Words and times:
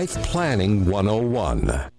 Life 0.00 0.16
Planning 0.28 0.86
101. 0.86 1.90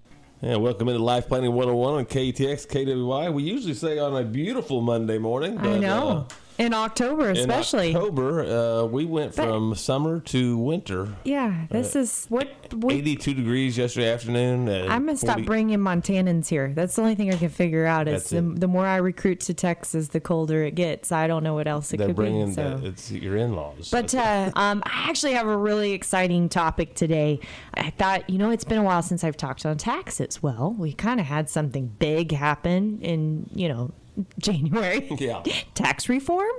Yeah, 0.41 0.55
welcome 0.55 0.89
into 0.89 1.03
Life 1.03 1.27
Planning 1.27 1.53
101 1.53 1.93
on 1.93 2.05
KTX, 2.05 2.67
KWY. 2.67 3.29
We 3.29 3.43
usually 3.43 3.75
say 3.75 3.99
on 3.99 4.15
a 4.15 4.23
beautiful 4.23 4.81
Monday 4.81 5.19
morning. 5.19 5.57
But, 5.57 5.67
I 5.67 5.77
know. 5.77 6.07
Uh, 6.27 6.33
in 6.61 6.73
October, 6.73 7.31
especially. 7.31 7.91
In 7.91 7.97
October, 7.97 8.43
uh, 8.43 8.85
we 8.85 9.05
went 9.05 9.33
from 9.33 9.71
but, 9.71 9.79
summer 9.79 10.19
to 10.19 10.57
winter. 10.57 11.09
Yeah, 11.23 11.65
this 11.69 11.95
uh, 11.95 11.99
is 11.99 12.25
what, 12.29 12.49
what 12.73 12.93
82 12.93 13.33
degrees 13.33 13.77
yesterday 13.77 14.11
afternoon. 14.11 14.69
I'm 14.69 15.05
gonna 15.05 15.17
stop 15.17 15.41
bringing 15.43 15.79
Montanans 15.79 16.47
here. 16.47 16.71
That's 16.73 16.95
the 16.95 17.01
only 17.01 17.15
thing 17.15 17.33
I 17.33 17.37
can 17.37 17.49
figure 17.49 17.85
out. 17.85 18.07
Is 18.07 18.29
the, 18.29 18.41
the, 18.41 18.67
more 18.67 18.85
I 18.85 18.97
recruit 18.97 19.39
to 19.41 19.53
Texas, 19.53 20.09
the 20.09 20.19
colder 20.19 20.63
it 20.63 20.75
gets. 20.75 21.11
I 21.11 21.27
don't 21.27 21.43
know 21.43 21.53
what 21.53 21.67
else 21.67 21.93
it 21.93 21.97
They're 21.97 22.07
could 22.07 22.15
bringing 22.15 22.49
be. 22.49 22.53
So. 22.53 22.77
The, 22.77 22.87
it's 22.87 23.11
your 23.11 23.37
in-laws. 23.37 23.89
But 23.89 24.13
uh, 24.15 24.51
um, 24.55 24.83
I 24.85 25.09
actually 25.09 25.33
have 25.33 25.47
a 25.47 25.57
really 25.57 25.93
exciting 25.93 26.49
topic 26.49 26.93
today. 26.95 27.39
I 27.73 27.89
thought, 27.89 28.29
you 28.29 28.37
know, 28.37 28.51
it's 28.51 28.63
been 28.63 28.77
a 28.77 28.83
while 28.83 29.01
since 29.01 29.23
I've 29.23 29.37
talked 29.37 29.65
on 29.65 29.77
taxes. 29.77 30.43
Well, 30.43 30.75
we 30.77 30.93
kind 30.93 31.19
of 31.19 31.25
had 31.25 31.49
something 31.49 31.87
big 31.87 32.31
happen 32.31 32.99
in, 33.01 33.49
you 33.53 33.67
know, 33.67 33.91
January. 34.39 35.07
Yeah. 35.21 35.43
Tax 35.75 36.09
reform. 36.09 36.51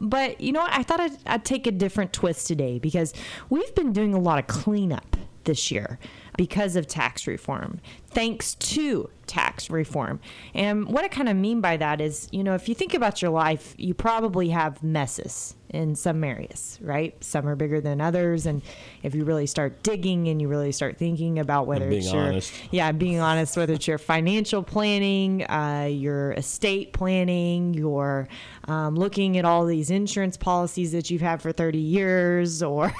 But 0.00 0.40
you 0.40 0.52
know 0.52 0.60
what? 0.60 0.72
I 0.72 0.82
thought 0.82 1.00
I'd, 1.00 1.18
I'd 1.26 1.44
take 1.44 1.66
a 1.66 1.72
different 1.72 2.12
twist 2.12 2.46
today 2.46 2.78
because 2.78 3.12
we've 3.50 3.74
been 3.74 3.92
doing 3.92 4.14
a 4.14 4.18
lot 4.18 4.38
of 4.38 4.46
cleanup 4.46 5.16
this 5.44 5.70
year 5.70 5.98
because 6.36 6.76
of 6.76 6.86
tax 6.86 7.26
reform, 7.26 7.80
thanks 8.10 8.54
to 8.54 9.10
tax 9.26 9.68
reform. 9.68 10.20
And 10.54 10.86
what 10.86 11.04
I 11.04 11.08
kind 11.08 11.28
of 11.28 11.36
mean 11.36 11.60
by 11.60 11.76
that 11.76 12.00
is, 12.00 12.28
you 12.30 12.44
know, 12.44 12.54
if 12.54 12.68
you 12.68 12.74
think 12.74 12.94
about 12.94 13.20
your 13.20 13.32
life, 13.32 13.74
you 13.76 13.92
probably 13.94 14.50
have 14.50 14.82
messes 14.82 15.56
in 15.70 15.94
some 15.94 16.24
areas, 16.24 16.78
right? 16.80 17.22
Some 17.22 17.46
are 17.46 17.56
bigger 17.56 17.80
than 17.80 18.00
others. 18.00 18.46
And 18.46 18.62
if 19.02 19.14
you 19.14 19.24
really 19.24 19.46
start 19.46 19.82
digging 19.82 20.28
and 20.28 20.40
you 20.40 20.48
really 20.48 20.72
start 20.72 20.96
thinking 20.96 21.38
about 21.38 21.66
whether 21.66 21.88
it's 21.88 22.12
your, 22.12 22.22
honest. 22.22 22.52
yeah, 22.70 22.90
being 22.92 23.20
honest, 23.20 23.56
whether 23.56 23.74
it's 23.74 23.86
your 23.86 23.98
financial 23.98 24.62
planning, 24.62 25.44
uh, 25.44 25.88
your 25.90 26.32
estate 26.32 26.92
planning, 26.92 27.74
your 27.74 28.28
um, 28.68 28.96
looking 28.96 29.38
at 29.38 29.46
all 29.46 29.64
these 29.64 29.90
insurance 29.90 30.36
policies 30.36 30.92
that 30.92 31.10
you've 31.10 31.22
had 31.22 31.40
for 31.40 31.52
30 31.52 31.78
years, 31.78 32.62
or, 32.62 32.94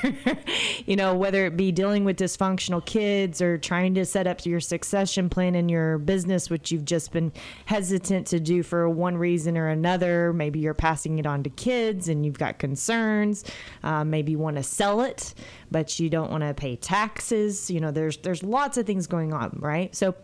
you 0.87 0.97
know, 0.97 1.15
whether 1.15 1.47
it 1.47 1.57
be 1.57 1.73
dealing 1.73 2.05
with 2.05 2.19
dysfunctional 2.19 2.85
kids 2.85 3.43
or 3.43 3.59
trying 3.59 3.95
to 3.95 4.05
set 4.05 4.27
up 4.27 4.45
your 4.47 4.61
succession 4.61 5.29
plan 5.29 5.55
in 5.55 5.69
your 5.69 5.99
business, 5.99 6.49
which 6.49 6.71
you've 6.73 6.85
just 6.85 7.13
been 7.13 7.33
hesitant 7.67 8.27
to 8.29 8.41
do 8.41 8.63
for 8.63 8.89
one 8.89 9.17
reason 9.17 9.59
or 9.59 9.69
another. 9.69 10.33
Maybe 10.33 10.59
you're 10.59 10.75
passing 10.75 11.19
it 11.19 11.27
on 11.27 11.43
to 11.43 11.51
kids 11.51 12.09
and 12.09 12.25
you've 12.25 12.39
got 12.39 12.58
concerns. 12.59 13.45
Uh, 13.83 14.05
maybe 14.05 14.37
want 14.37 14.57
to 14.57 14.63
sell 14.63 15.03
it, 15.03 15.35
but 15.71 15.99
you 15.99 16.11
don't 16.11 16.31
want 16.31 16.43
to 16.43 16.55
pay 16.55 16.77
taxes. 16.77 17.71
You 17.71 17.81
know, 17.81 17.91
there's 17.91 18.19
there's 18.19 18.43
lots 18.43 18.77
of 18.77 18.87
things 18.87 19.07
going 19.07 19.33
on, 19.33 19.59
right? 19.61 19.95
So 19.95 20.15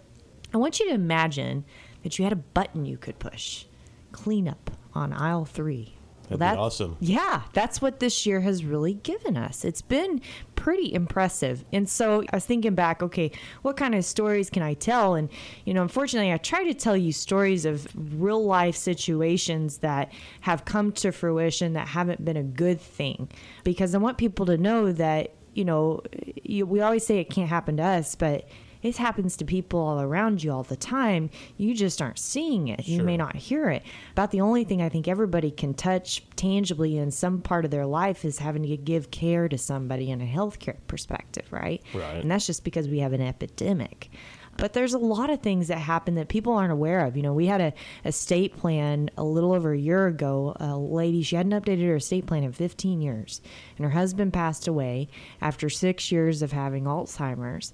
I 0.53 0.59
want 0.59 0.81
you 0.81 0.89
to 0.89 0.95
imagine 0.95 1.65
that 2.03 2.19
you 2.19 2.25
had 2.25 2.33
a 2.33 2.37
button 2.37 2.85
you 2.85 2.97
could 2.99 3.19
push, 3.19 3.65
clean 4.13 4.49
up 4.49 4.71
on 4.95 5.13
aisle 5.13 5.45
three 5.45 5.97
That'd 6.25 6.41
well, 6.41 6.49
that, 6.51 6.55
be 6.55 6.61
awesome. 6.61 6.97
Yeah, 7.01 7.43
that's 7.53 7.83
what 7.83 8.01
this 8.01 8.27
year 8.27 8.41
has 8.41 8.65
really 8.65 8.95
given 8.95 9.37
us. 9.37 9.65
It's 9.65 9.83
been 9.83 10.21
pretty 10.57 10.93
impressive. 10.93 11.65
And 11.73 11.89
so 11.89 12.23
I 12.33 12.37
was 12.37 12.45
thinking 12.47 12.75
back, 12.75 13.03
okay, 13.03 13.31
what 13.63 13.77
kind 13.77 13.95
of 13.95 14.05
stories 14.05 14.51
can 14.51 14.63
I 14.63 14.75
tell? 14.75 15.15
And, 15.15 15.29
you 15.65 15.75
know, 15.75 15.83
unfortunately, 15.83 16.33
I 16.33 16.39
try 16.39 16.65
to 16.65 16.75
tell 16.75 16.97
you 16.97 17.13
stories 17.13 17.65
of 17.65 17.87
real 17.95 18.45
life 18.45 18.75
situations 18.75 19.79
that 19.79 20.13
have 20.41 20.65
come 20.65 20.93
to 20.93 21.13
fruition 21.13 21.75
that 21.75 21.89
haven't 21.89 22.25
been 22.25 22.37
a 22.37 22.43
good 22.43 22.81
thing 22.81 23.29
because 23.63 23.95
I 23.95 23.99
want 23.99 24.17
people 24.19 24.47
to 24.47 24.57
know 24.57 24.93
that, 24.93 25.35
you 25.53 25.65
know, 25.65 26.03
you, 26.43 26.67
we 26.67 26.81
always 26.81 27.05
say 27.07 27.19
it 27.19 27.31
can't 27.31 27.49
happen 27.49 27.77
to 27.77 27.83
us, 27.83 28.15
but 28.15 28.49
it 28.85 28.99
happens 28.99 29.35
to 29.39 29.47
people 29.47 29.81
all 29.81 30.01
around 30.01 30.45
you 30.45 30.53
all 30.53 30.63
the 30.63 30.77
time. 30.77 31.31
You 31.57 31.75
just 31.75 32.03
aren't 32.03 32.19
seeing 32.19 32.69
it. 32.69 32.85
Sure. 32.85 32.97
You 32.97 33.03
may 33.03 33.17
not 33.17 33.35
hear 33.35 33.71
it. 33.71 33.83
About 34.13 34.31
the 34.31 34.43
only 34.43 34.63
thing 34.63 34.83
I 34.83 34.91
think 34.91 35.09
everybody 35.09 35.51
can 35.51 35.73
touch 35.73 36.23
tangibly 36.37 36.99
in 36.99 37.11
some 37.11 37.41
part 37.41 37.65
of 37.65 37.71
their 37.71 37.87
life 37.87 38.27
is 38.27 38.39
having 38.39 38.63
to 38.63 38.77
give 38.77 39.11
care 39.11 39.49
to 39.49 39.57
somebody 39.57 40.11
in 40.11 40.21
a 40.21 40.27
healthcare 40.27 40.77
perspective, 40.87 41.47
right? 41.51 41.83
Right. 41.95 42.21
And 42.21 42.31
that's 42.31 42.47
just 42.47 42.63
because 42.63 42.87
we 42.87 42.99
have 42.99 43.15
an 43.15 43.23
epidemic 43.23 44.11
but 44.57 44.73
there's 44.73 44.95
a 44.95 44.99
lot 44.99 45.31
of 45.31 45.41
things 45.41 45.69
that 45.69 45.79
happen 45.79 46.15
that 46.15 46.29
people 46.29 46.53
aren't 46.53 46.73
aware 46.73 47.05
of. 47.05 47.17
You 47.17 47.23
know, 47.23 47.33
we 47.33 47.47
had 47.47 47.61
a 47.61 47.73
estate 48.05 48.57
plan 48.57 49.11
a 49.17 49.25
little 49.25 49.53
over 49.53 49.73
a 49.73 49.79
year 49.79 50.07
ago. 50.07 50.57
A 50.61 50.77
lady, 50.77 51.23
she 51.23 51.37
hadn't 51.37 51.53
updated 51.53 51.87
her 51.87 51.97
estate 51.97 52.27
plan 52.27 52.45
in 52.45 52.53
15 52.53 53.01
years, 53.01 53.41
and 53.77 53.85
her 53.85 53.93
husband 53.93 54.33
passed 54.33 54.67
away 54.67 55.09
after 55.41 55.69
six 55.69 56.11
years 56.13 56.43
of 56.43 56.53
having 56.53 56.85
Alzheimer's 56.85 57.73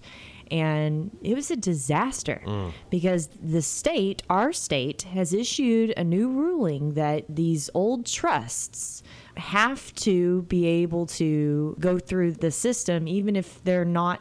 and 0.51 1.17
it 1.23 1.35
was 1.35 1.51
a 1.51 1.57
disaster 1.57 2.43
mm. 2.45 2.73
because 2.91 3.29
the 3.41 3.63
state, 3.63 4.23
our 4.29 4.53
state, 4.53 5.03
has 5.03 5.33
issued 5.33 5.95
a 5.97 6.03
new 6.03 6.29
ruling 6.29 6.95
that 6.95 7.25
these 7.29 7.71
old 7.73 8.07
trusts 8.07 9.03
have 9.37 9.95
to 9.95 10.43
be 10.43 10.67
able 10.67 11.07
to 11.07 11.77
go 11.79 11.99
through 11.99 12.33
the 12.33 12.51
system 12.51 13.07
even 13.07 13.37
if 13.37 13.63
they're 13.63 13.85
not 13.85 14.21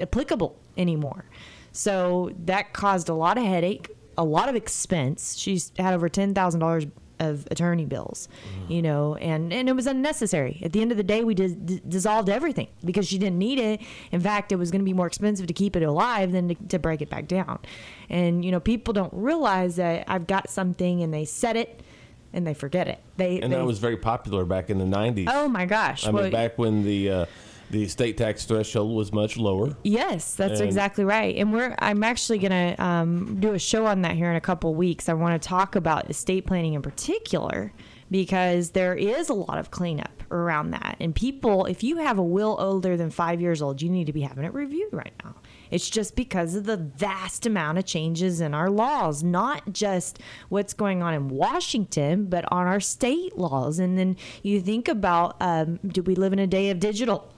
applicable 0.00 0.58
anymore. 0.76 1.24
So 1.72 2.32
that 2.44 2.72
caused 2.72 3.08
a 3.08 3.14
lot 3.14 3.38
of 3.38 3.44
headache, 3.44 3.90
a 4.16 4.24
lot 4.24 4.48
of 4.48 4.54
expense. 4.56 5.36
She's 5.36 5.72
had 5.78 5.94
over 5.94 6.08
ten 6.08 6.34
thousand 6.34 6.60
dollars 6.60 6.86
of 7.20 7.46
attorney 7.50 7.84
bills, 7.84 8.28
mm. 8.42 8.70
you 8.70 8.80
know, 8.80 9.14
and, 9.16 9.52
and 9.52 9.68
it 9.68 9.76
was 9.76 9.86
unnecessary. 9.86 10.58
At 10.64 10.72
the 10.72 10.80
end 10.80 10.90
of 10.90 10.96
the 10.96 11.04
day, 11.04 11.22
we 11.22 11.34
dis- 11.34 11.52
dissolved 11.52 12.30
everything 12.30 12.68
because 12.82 13.06
she 13.06 13.18
didn't 13.18 13.38
need 13.38 13.58
it. 13.58 13.82
In 14.10 14.20
fact, 14.20 14.52
it 14.52 14.56
was 14.56 14.70
going 14.70 14.80
to 14.80 14.86
be 14.86 14.94
more 14.94 15.06
expensive 15.06 15.46
to 15.46 15.52
keep 15.52 15.76
it 15.76 15.82
alive 15.82 16.32
than 16.32 16.48
to, 16.48 16.54
to 16.68 16.78
break 16.78 17.02
it 17.02 17.10
back 17.10 17.28
down. 17.28 17.58
And, 18.08 18.42
you 18.42 18.50
know, 18.50 18.58
people 18.58 18.94
don't 18.94 19.12
realize 19.12 19.76
that 19.76 20.04
I've 20.08 20.26
got 20.26 20.48
something 20.48 21.02
and 21.02 21.12
they 21.12 21.26
set 21.26 21.56
it 21.56 21.82
and 22.32 22.46
they 22.46 22.54
forget 22.54 22.88
it. 22.88 23.00
They 23.16 23.40
and 23.40 23.52
they, 23.52 23.56
that 23.56 23.64
was 23.64 23.78
very 23.78 23.96
popular 23.96 24.44
back 24.44 24.70
in 24.70 24.78
the 24.78 24.84
'90s. 24.84 25.26
Oh 25.28 25.48
my 25.48 25.66
gosh! 25.66 26.06
I 26.06 26.12
mean, 26.12 26.30
back 26.30 26.58
when 26.58 26.84
the 26.84 27.10
uh, 27.10 27.26
the 27.70 27.84
estate 27.84 28.16
tax 28.16 28.44
threshold 28.44 28.94
was 28.94 29.12
much 29.12 29.36
lower. 29.36 29.76
Yes, 29.82 30.34
that's 30.34 30.60
and 30.60 30.68
exactly 30.68 31.04
right. 31.04 31.36
And 31.36 31.52
we're 31.52 31.74
I'm 31.78 32.02
actually 32.02 32.38
going 32.38 32.74
to 32.76 32.82
um, 32.82 33.40
do 33.40 33.52
a 33.52 33.58
show 33.58 33.86
on 33.86 34.02
that 34.02 34.16
here 34.16 34.30
in 34.30 34.36
a 34.36 34.40
couple 34.40 34.74
weeks. 34.74 35.08
I 35.08 35.14
want 35.14 35.40
to 35.40 35.48
talk 35.48 35.76
about 35.76 36.10
estate 36.10 36.46
planning 36.46 36.74
in 36.74 36.82
particular 36.82 37.72
because 38.10 38.70
there 38.70 38.94
is 38.94 39.28
a 39.28 39.34
lot 39.34 39.58
of 39.58 39.70
cleanup 39.70 40.22
around 40.32 40.70
that. 40.70 40.96
And 41.00 41.14
people, 41.14 41.66
if 41.66 41.82
you 41.82 41.98
have 41.98 42.18
a 42.18 42.22
will 42.22 42.56
older 42.58 42.96
than 42.96 43.10
five 43.10 43.40
years 43.40 43.62
old, 43.62 43.80
you 43.80 43.88
need 43.88 44.06
to 44.06 44.12
be 44.12 44.22
having 44.22 44.44
it 44.44 44.52
reviewed 44.52 44.92
right 44.92 45.12
now. 45.24 45.36
It's 45.70 45.88
just 45.88 46.16
because 46.16 46.56
of 46.56 46.64
the 46.64 46.76
vast 46.76 47.46
amount 47.46 47.78
of 47.78 47.84
changes 47.86 48.40
in 48.40 48.54
our 48.54 48.68
laws, 48.68 49.22
not 49.22 49.72
just 49.72 50.18
what's 50.48 50.74
going 50.74 51.02
on 51.02 51.14
in 51.14 51.28
Washington, 51.28 52.26
but 52.26 52.44
on 52.50 52.66
our 52.66 52.80
state 52.80 53.38
laws. 53.38 53.78
And 53.78 53.96
then 53.96 54.16
you 54.42 54.60
think 54.60 54.88
about 54.88 55.36
um, 55.40 55.78
do 55.86 56.02
we 56.02 56.16
live 56.16 56.32
in 56.32 56.40
a 56.40 56.46
day 56.46 56.70
of 56.70 56.80
digital? 56.80 57.32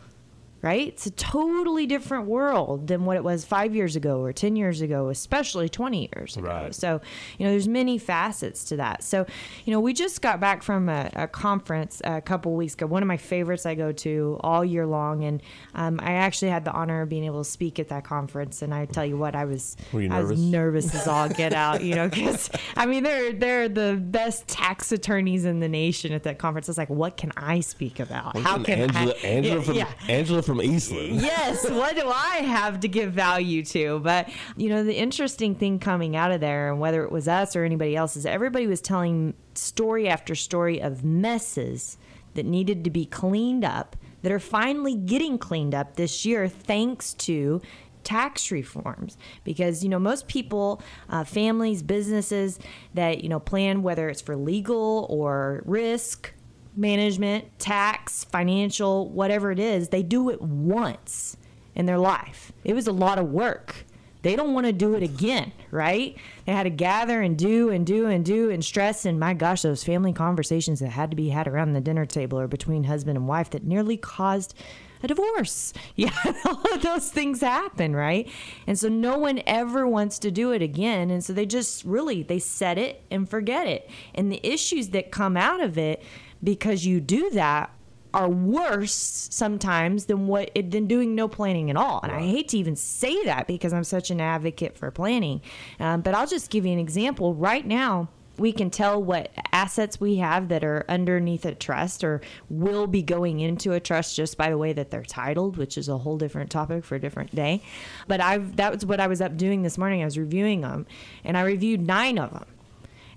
Right? 0.62 0.86
It's 0.86 1.06
a 1.06 1.10
totally 1.10 1.86
different 1.86 2.26
world 2.26 2.86
than 2.86 3.04
what 3.04 3.16
it 3.16 3.24
was 3.24 3.44
five 3.44 3.74
years 3.74 3.96
ago 3.96 4.20
or 4.20 4.32
10 4.32 4.54
years 4.54 4.80
ago, 4.80 5.08
especially 5.08 5.68
20 5.68 6.08
years 6.14 6.36
ago. 6.36 6.46
Right. 6.46 6.74
So, 6.74 7.00
you 7.36 7.44
know, 7.44 7.50
there's 7.50 7.66
many 7.66 7.98
facets 7.98 8.62
to 8.66 8.76
that. 8.76 9.02
So, 9.02 9.26
you 9.64 9.72
know, 9.72 9.80
we 9.80 9.92
just 9.92 10.22
got 10.22 10.38
back 10.38 10.62
from 10.62 10.88
a, 10.88 11.10
a 11.14 11.26
conference 11.26 12.00
a 12.04 12.20
couple 12.20 12.54
weeks 12.54 12.74
ago, 12.74 12.86
one 12.86 13.02
of 13.02 13.08
my 13.08 13.16
favorites 13.16 13.66
I 13.66 13.74
go 13.74 13.90
to 13.90 14.38
all 14.40 14.64
year 14.64 14.86
long. 14.86 15.24
And 15.24 15.42
um, 15.74 15.98
I 16.00 16.12
actually 16.12 16.52
had 16.52 16.64
the 16.64 16.72
honor 16.72 17.02
of 17.02 17.08
being 17.08 17.24
able 17.24 17.42
to 17.42 17.50
speak 17.50 17.80
at 17.80 17.88
that 17.88 18.04
conference. 18.04 18.62
And 18.62 18.72
I 18.72 18.86
tell 18.86 19.04
you 19.04 19.16
what, 19.16 19.34
I 19.34 19.46
was, 19.46 19.76
I 19.92 20.22
was 20.22 20.40
nervous 20.40 20.94
as 20.94 21.08
all 21.08 21.28
get 21.32 21.52
out, 21.52 21.82
you 21.82 21.96
know, 21.96 22.08
because 22.08 22.50
I 22.76 22.86
mean, 22.86 23.02
they're, 23.02 23.32
they're 23.32 23.68
the 23.68 23.98
best 24.00 24.46
tax 24.46 24.92
attorneys 24.92 25.44
in 25.44 25.58
the 25.58 25.68
nation 25.68 26.12
at 26.12 26.22
that 26.22 26.38
conference. 26.38 26.68
It's 26.68 26.78
like, 26.78 26.88
what 26.90 27.16
can 27.16 27.32
I 27.36 27.58
speak 27.58 27.98
about? 27.98 28.36
How 28.38 28.62
can 28.62 28.78
Angela, 28.82 29.14
I? 29.24 29.26
Angela, 29.26 29.56
yeah, 29.56 29.62
from, 29.62 29.74
yeah. 29.74 29.92
Angela 30.08 30.42
from 30.42 30.51
from 30.52 30.60
Eastland. 30.60 31.22
yes. 31.22 31.68
What 31.70 31.96
do 31.96 32.06
I 32.06 32.42
have 32.42 32.80
to 32.80 32.88
give 32.88 33.12
value 33.14 33.64
to? 33.66 34.00
But, 34.00 34.28
you 34.54 34.68
know, 34.68 34.84
the 34.84 34.94
interesting 34.94 35.54
thing 35.54 35.78
coming 35.78 36.14
out 36.14 36.30
of 36.30 36.42
there, 36.42 36.70
and 36.70 36.78
whether 36.78 37.02
it 37.04 37.10
was 37.10 37.26
us 37.26 37.56
or 37.56 37.64
anybody 37.64 37.96
else, 37.96 38.16
is 38.16 38.26
everybody 38.26 38.66
was 38.66 38.82
telling 38.82 39.32
story 39.54 40.10
after 40.10 40.34
story 40.34 40.82
of 40.82 41.02
messes 41.04 41.96
that 42.34 42.44
needed 42.44 42.84
to 42.84 42.90
be 42.90 43.06
cleaned 43.06 43.64
up 43.64 43.96
that 44.20 44.30
are 44.30 44.38
finally 44.38 44.94
getting 44.94 45.38
cleaned 45.38 45.74
up 45.74 45.96
this 45.96 46.26
year 46.26 46.48
thanks 46.48 47.14
to 47.14 47.62
tax 48.04 48.50
reforms 48.50 49.16
because 49.44 49.84
you 49.84 49.88
know 49.88 49.98
most 49.98 50.26
people 50.26 50.82
uh, 51.08 51.22
families 51.22 51.84
businesses 51.84 52.58
that 52.94 53.22
you 53.22 53.28
know 53.28 53.38
plan 53.38 53.80
whether 53.80 54.08
it's 54.08 54.20
for 54.20 54.34
legal 54.34 55.06
or 55.08 55.62
risk 55.64 56.32
management 56.76 57.58
tax 57.58 58.24
financial 58.24 59.08
whatever 59.10 59.50
it 59.50 59.58
is 59.58 59.88
they 59.88 60.02
do 60.02 60.30
it 60.30 60.40
once 60.40 61.36
in 61.74 61.86
their 61.86 61.98
life 61.98 62.52
it 62.64 62.74
was 62.74 62.86
a 62.86 62.92
lot 62.92 63.18
of 63.18 63.28
work 63.30 63.84
they 64.22 64.36
don't 64.36 64.54
want 64.54 64.66
to 64.66 64.72
do 64.72 64.94
it 64.94 65.02
again, 65.02 65.52
right? 65.70 66.16
They 66.46 66.52
had 66.52 66.62
to 66.62 66.70
gather 66.70 67.20
and 67.20 67.36
do 67.36 67.70
and 67.70 67.84
do 67.84 68.06
and 68.06 68.24
do 68.24 68.50
and 68.50 68.64
stress. 68.64 69.04
And 69.04 69.18
my 69.18 69.34
gosh, 69.34 69.62
those 69.62 69.84
family 69.84 70.12
conversations 70.12 70.80
that 70.80 70.90
had 70.90 71.10
to 71.10 71.16
be 71.16 71.30
had 71.30 71.48
around 71.48 71.72
the 71.72 71.80
dinner 71.80 72.06
table 72.06 72.38
or 72.38 72.46
between 72.46 72.84
husband 72.84 73.18
and 73.18 73.26
wife 73.26 73.50
that 73.50 73.64
nearly 73.64 73.96
caused 73.96 74.54
a 75.02 75.08
divorce. 75.08 75.72
Yeah, 75.96 76.12
all 76.46 76.72
of 76.72 76.82
those 76.82 77.10
things 77.10 77.40
happen, 77.40 77.94
right? 77.94 78.28
And 78.66 78.78
so 78.78 78.88
no 78.88 79.18
one 79.18 79.42
ever 79.46 79.86
wants 79.86 80.18
to 80.20 80.30
do 80.30 80.52
it 80.52 80.62
again. 80.62 81.10
And 81.10 81.22
so 81.22 81.32
they 81.32 81.44
just 81.44 81.84
really 81.84 82.22
they 82.22 82.38
set 82.38 82.78
it 82.78 83.02
and 83.10 83.28
forget 83.28 83.66
it. 83.66 83.90
And 84.14 84.32
the 84.32 84.40
issues 84.46 84.88
that 84.90 85.10
come 85.10 85.36
out 85.36 85.60
of 85.60 85.76
it 85.76 86.02
because 86.42 86.84
you 86.84 87.00
do 87.00 87.30
that 87.30 87.70
are 88.14 88.28
worse 88.28 89.28
sometimes 89.30 90.04
than 90.06 90.26
what 90.26 90.50
it, 90.54 90.70
than 90.70 90.86
doing 90.86 91.14
no 91.14 91.28
planning 91.28 91.70
at 91.70 91.76
all. 91.76 92.00
And 92.02 92.12
I 92.12 92.20
hate 92.20 92.48
to 92.48 92.58
even 92.58 92.76
say 92.76 93.24
that 93.24 93.46
because 93.46 93.72
I'm 93.72 93.84
such 93.84 94.10
an 94.10 94.20
advocate 94.20 94.76
for 94.76 94.90
planning. 94.90 95.40
Um, 95.80 96.02
but 96.02 96.14
I'll 96.14 96.26
just 96.26 96.50
give 96.50 96.66
you 96.66 96.72
an 96.72 96.78
example. 96.78 97.34
Right 97.34 97.66
now, 97.66 98.08
we 98.38 98.52
can 98.52 98.70
tell 98.70 99.02
what 99.02 99.30
assets 99.52 100.00
we 100.00 100.16
have 100.16 100.48
that 100.48 100.64
are 100.64 100.84
underneath 100.88 101.44
a 101.44 101.54
trust 101.54 102.02
or 102.02 102.20
will 102.48 102.86
be 102.86 103.02
going 103.02 103.40
into 103.40 103.72
a 103.72 103.80
trust 103.80 104.16
just 104.16 104.36
by 104.36 104.50
the 104.50 104.58
way 104.58 104.72
that 104.72 104.90
they're 104.90 105.02
titled, 105.02 105.56
which 105.56 105.76
is 105.76 105.88
a 105.88 105.98
whole 105.98 106.18
different 106.18 106.50
topic 106.50 106.84
for 106.84 106.96
a 106.96 107.00
different 107.00 107.34
day. 107.34 107.62
But 108.08 108.20
I've 108.20 108.56
that 108.56 108.72
was 108.72 108.86
what 108.86 109.00
I 109.00 109.06
was 109.06 109.20
up 109.20 109.36
doing 109.36 109.62
this 109.62 109.78
morning. 109.78 110.02
I 110.02 110.06
was 110.06 110.18
reviewing 110.18 110.62
them, 110.62 110.86
and 111.24 111.36
I 111.36 111.42
reviewed 111.42 111.80
nine 111.80 112.18
of 112.18 112.32
them. 112.32 112.46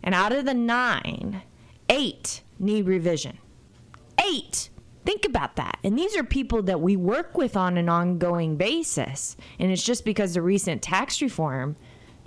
And 0.04 0.13
out 0.13 0.31
of 0.31 0.45
the 0.45 0.54
nine, 0.54 1.42
eight 1.90 2.42
need 2.60 2.86
revision. 2.88 3.38
Eight. 4.24 4.70
Think 5.06 5.26
about 5.26 5.56
that. 5.58 5.78
And 5.84 5.98
these 5.98 6.16
are 6.18 6.24
people 6.24 6.64
that 6.64 6.82
we 6.82 6.96
work 6.96 7.38
with 7.38 7.56
on 7.56 7.78
an 7.78 7.90
ongoing 7.90 8.56
basis. 8.58 9.38
And 9.60 9.72
it's 9.72 9.84
just 9.84 10.04
because 10.04 10.36
of 10.36 10.44
recent 10.44 10.82
tax 10.82 11.22
reform, 11.22 11.76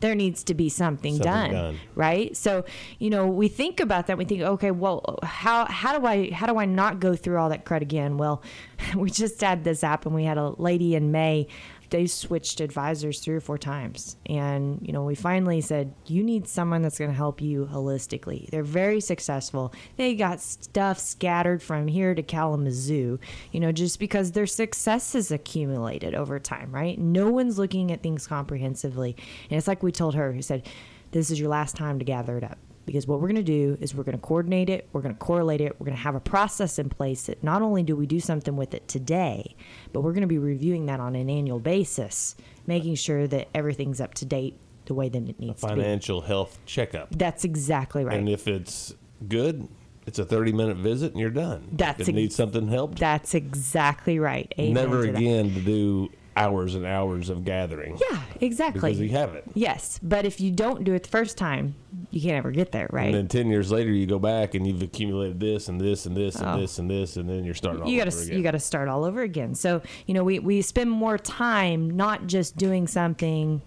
there 0.00 0.14
needs 0.14 0.44
to 0.44 0.54
be 0.54 0.68
something, 0.68 1.14
Something 1.16 1.32
done, 1.32 1.50
done. 1.50 1.80
right? 1.96 2.36
So, 2.36 2.64
you 3.00 3.10
know, 3.10 3.26
we 3.26 3.48
think 3.48 3.80
about 3.80 4.06
that. 4.06 4.16
We 4.16 4.24
think, 4.26 4.42
okay, 4.42 4.70
well, 4.70 5.18
how 5.24 5.66
how 5.66 5.98
do 5.98 6.06
I 6.06 6.30
how 6.30 6.46
do 6.46 6.56
I 6.56 6.66
not 6.66 7.00
go 7.00 7.16
through 7.16 7.38
all 7.38 7.48
that 7.48 7.64
crud 7.64 7.80
again? 7.82 8.16
Well, 8.16 8.40
we 8.96 9.10
just 9.10 9.40
had 9.40 9.64
this 9.64 9.82
app, 9.82 10.06
and 10.06 10.14
we 10.14 10.22
had 10.22 10.38
a 10.38 10.50
lady 10.50 10.94
in 10.94 11.10
May. 11.10 11.48
They 11.90 12.06
switched 12.06 12.60
advisors 12.60 13.20
three 13.20 13.34
or 13.34 13.40
four 13.40 13.58
times, 13.58 14.16
and 14.26 14.78
you 14.82 14.92
know, 14.92 15.04
we 15.04 15.14
finally 15.14 15.60
said, 15.60 15.94
you 16.06 16.22
need 16.22 16.46
someone 16.46 16.82
that's 16.82 16.98
going 16.98 17.10
to 17.10 17.16
help 17.16 17.40
you 17.40 17.68
holistically. 17.72 18.48
They're 18.50 18.62
very 18.62 19.00
successful. 19.00 19.72
They 19.96 20.14
got 20.14 20.40
stuff 20.40 20.98
scattered 20.98 21.62
from 21.62 21.88
here 21.88 22.14
to 22.14 22.22
Kalamazoo, 22.22 23.18
you 23.52 23.60
know, 23.60 23.72
just 23.72 23.98
because 23.98 24.32
their 24.32 24.46
success 24.46 25.14
is 25.14 25.30
accumulated 25.30 26.14
over 26.14 26.38
time, 26.38 26.72
right? 26.72 26.98
No 26.98 27.30
one's 27.30 27.58
looking 27.58 27.90
at 27.90 28.02
things 28.02 28.26
comprehensively, 28.26 29.16
and 29.50 29.56
it's 29.56 29.68
like 29.68 29.82
we 29.82 29.92
told 29.92 30.14
her. 30.14 30.32
We 30.32 30.42
said, 30.42 30.68
this 31.10 31.30
is 31.30 31.40
your 31.40 31.48
last 31.48 31.74
time 31.74 31.98
to 31.98 32.04
gather 32.04 32.36
it 32.36 32.44
up 32.44 32.58
because 32.88 33.06
what 33.06 33.20
we're 33.20 33.28
going 33.28 33.36
to 33.36 33.42
do 33.42 33.76
is 33.82 33.94
we're 33.94 34.02
going 34.02 34.16
to 34.16 34.26
coordinate 34.26 34.70
it, 34.70 34.88
we're 34.94 35.02
going 35.02 35.14
to 35.14 35.18
correlate 35.18 35.60
it, 35.60 35.78
we're 35.78 35.84
going 35.84 35.96
to 35.96 36.02
have 36.02 36.14
a 36.14 36.20
process 36.20 36.78
in 36.78 36.88
place 36.88 37.26
that 37.26 37.44
not 37.44 37.60
only 37.60 37.82
do 37.82 37.94
we 37.94 38.06
do 38.06 38.18
something 38.18 38.56
with 38.56 38.72
it 38.72 38.88
today, 38.88 39.54
but 39.92 40.00
we're 40.00 40.12
going 40.12 40.22
to 40.22 40.26
be 40.26 40.38
reviewing 40.38 40.86
that 40.86 40.98
on 40.98 41.14
an 41.14 41.28
annual 41.28 41.60
basis, 41.60 42.34
making 42.66 42.94
sure 42.94 43.26
that 43.26 43.48
everything's 43.54 44.00
up 44.00 44.14
to 44.14 44.24
date 44.24 44.58
the 44.86 44.94
way 44.94 45.10
that 45.10 45.28
it 45.28 45.38
needs 45.38 45.60
to 45.60 45.66
be. 45.66 45.82
Financial 45.82 46.22
health 46.22 46.58
checkup. 46.64 47.10
That's 47.10 47.44
exactly 47.44 48.06
right. 48.06 48.16
And 48.16 48.26
if 48.26 48.48
it's 48.48 48.94
good, 49.28 49.68
it's 50.06 50.18
a 50.18 50.24
30 50.24 50.52
minute 50.52 50.78
visit 50.78 51.12
and 51.12 51.20
you're 51.20 51.28
done. 51.28 51.68
That's 51.72 52.00
if 52.00 52.08
it 52.08 52.12
ex- 52.12 52.16
needs 52.16 52.36
something 52.36 52.68
helped, 52.68 52.98
That's 52.98 53.34
exactly 53.34 54.18
right. 54.18 54.50
Amen 54.58 54.72
never 54.72 55.02
to 55.04 55.10
again 55.10 55.52
to 55.52 55.60
do 55.60 56.08
hours 56.38 56.74
and 56.74 56.86
hours 56.86 57.28
of 57.30 57.44
gathering. 57.44 57.98
Yeah, 58.10 58.20
exactly. 58.40 58.80
Because 58.80 59.00
you 59.00 59.08
have 59.10 59.34
it. 59.34 59.44
Yes, 59.54 59.98
but 60.02 60.24
if 60.24 60.40
you 60.40 60.50
don't 60.50 60.84
do 60.84 60.94
it 60.94 61.02
the 61.02 61.08
first 61.08 61.36
time, 61.38 61.74
you 62.10 62.20
can't 62.20 62.36
ever 62.36 62.50
get 62.50 62.72
there, 62.72 62.88
right? 62.90 63.06
And 63.06 63.14
then 63.14 63.28
10 63.28 63.48
years 63.50 63.70
later, 63.72 63.90
you 63.90 64.06
go 64.06 64.18
back 64.18 64.54
and 64.54 64.66
you've 64.66 64.82
accumulated 64.82 65.40
this 65.40 65.68
and 65.68 65.80
this 65.80 66.06
and 66.06 66.16
this 66.16 66.36
and 66.36 66.46
Oh. 66.46 66.60
this 66.60 66.78
and 66.78 66.90
this, 66.90 67.16
and 67.16 67.28
then 67.28 67.44
you're 67.44 67.54
starting 67.54 67.82
all 67.82 67.88
you 67.88 68.02
gotta 68.02 68.34
you 68.34 68.42
gotta 68.42 68.58
start 68.60 68.88
all 68.88 69.04
over 69.04 69.22
again. 69.22 69.54
So 69.54 69.82
you 70.06 70.14
know 70.14 70.24
we 70.24 70.38
we 70.38 70.62
spend 70.62 70.90
more 70.90 71.18
time 71.18 71.90
not 71.90 72.26
just 72.26 72.56
doing 72.56 72.86
something, 72.86 73.60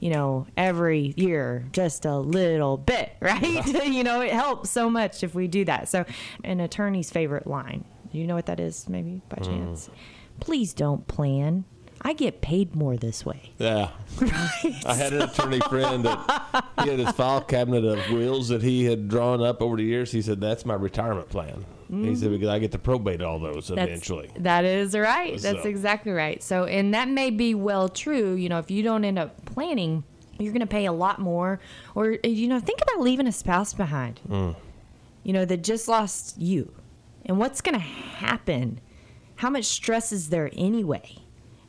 you 0.00 0.10
know, 0.10 0.46
every 0.56 1.14
year, 1.16 1.64
just 1.72 2.04
a 2.04 2.16
little 2.18 2.76
bit, 2.76 3.12
right? 3.20 3.64
you 3.86 4.02
know, 4.04 4.20
it 4.20 4.32
helps 4.32 4.70
so 4.70 4.88
much 4.90 5.22
if 5.22 5.34
we 5.34 5.46
do 5.48 5.64
that. 5.66 5.88
So 5.88 6.04
an 6.42 6.60
attorney's 6.60 7.10
favorite 7.10 7.46
line. 7.46 7.84
Do 8.12 8.18
you 8.18 8.26
know 8.26 8.34
what 8.34 8.46
that 8.46 8.60
is? 8.60 8.88
Maybe 8.88 9.22
by 9.28 9.36
Hmm. 9.38 9.44
chance. 9.44 9.90
Please 10.40 10.74
don't 10.74 11.06
plan. 11.06 11.64
I 12.02 12.12
get 12.12 12.40
paid 12.42 12.74
more 12.76 12.96
this 12.96 13.24
way. 13.24 13.52
Yeah. 13.58 13.90
I 14.84 14.94
had 14.94 15.12
an 15.14 15.22
attorney 15.22 15.60
friend 15.60 16.04
that 16.04 16.64
he 16.82 16.90
had 16.90 16.98
his 16.98 17.10
file 17.12 17.40
cabinet 17.40 17.84
of 17.84 18.10
wills 18.10 18.48
that 18.48 18.62
he 18.62 18.84
had 18.84 19.08
drawn 19.08 19.42
up 19.42 19.62
over 19.62 19.76
the 19.76 19.84
years. 19.84 20.12
He 20.12 20.20
said, 20.20 20.40
That's 20.40 20.66
my 20.66 20.74
retirement 20.74 21.28
plan. 21.30 21.64
He 21.90 22.14
said, 22.16 22.30
Because 22.30 22.48
I 22.48 22.58
get 22.58 22.72
to 22.72 22.78
probate 22.78 23.22
all 23.22 23.38
those 23.38 23.66
Mm-hmm. 23.66 23.74
That's- 23.76 23.88
eventually. 23.88 24.30
That 24.38 24.64
is 24.64 24.94
right. 24.94 25.38
That's 25.40 25.62
So- 25.62 25.68
exactly 25.68 26.12
right. 26.12 26.42
So, 26.42 26.64
and 26.64 26.92
that 26.94 27.08
may 27.08 27.30
be 27.30 27.54
well 27.54 27.88
true. 27.88 28.34
You 28.34 28.48
know, 28.48 28.58
if 28.58 28.70
you 28.70 28.82
don't 28.82 29.04
end 29.04 29.18
up 29.18 29.44
planning, 29.46 30.02
you're 30.38 30.52
going 30.52 30.60
to 30.60 30.66
pay 30.66 30.86
a 30.86 30.92
lot 30.92 31.20
more. 31.20 31.60
Or, 31.94 32.18
you 32.24 32.48
know, 32.48 32.58
think 32.60 32.80
about 32.82 33.00
leaving 33.00 33.26
a 33.28 33.32
spouse 33.32 33.72
behind, 33.72 34.20
you 35.22 35.32
know, 35.32 35.44
that 35.44 35.62
just 35.62 35.88
lost 35.88 36.38
you. 36.38 36.74
And 37.24 37.38
what's 37.38 37.60
going 37.62 37.74
to 37.76 37.80
happen? 37.80 38.80
How 39.36 39.48
much 39.48 39.64
stress 39.64 40.12
is 40.12 40.28
there 40.28 40.50
anyway? 40.54 41.16